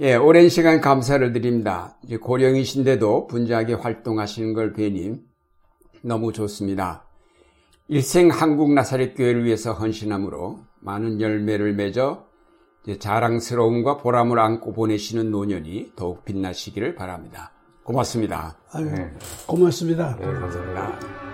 [0.00, 1.96] 예, 오랜 시간 감사를 드립니다.
[2.02, 5.20] 이제 고령이신데도 분주하게 활동하시는 걸 뵈니
[6.02, 7.04] 너무 좋습니다.
[7.88, 12.26] 일생 한국 나사렛 교회를 위해서 헌신함으로 많은 열매를 맺어
[12.98, 17.52] 자랑스러움과 보람을 안고 보내시는 노년이 더욱 빛나시기를 바랍니다.
[17.82, 18.56] 고맙습니다.
[18.72, 19.10] 아유, 네.
[19.46, 20.16] 고맙습니다.
[20.16, 21.33] 네, 감사합니다.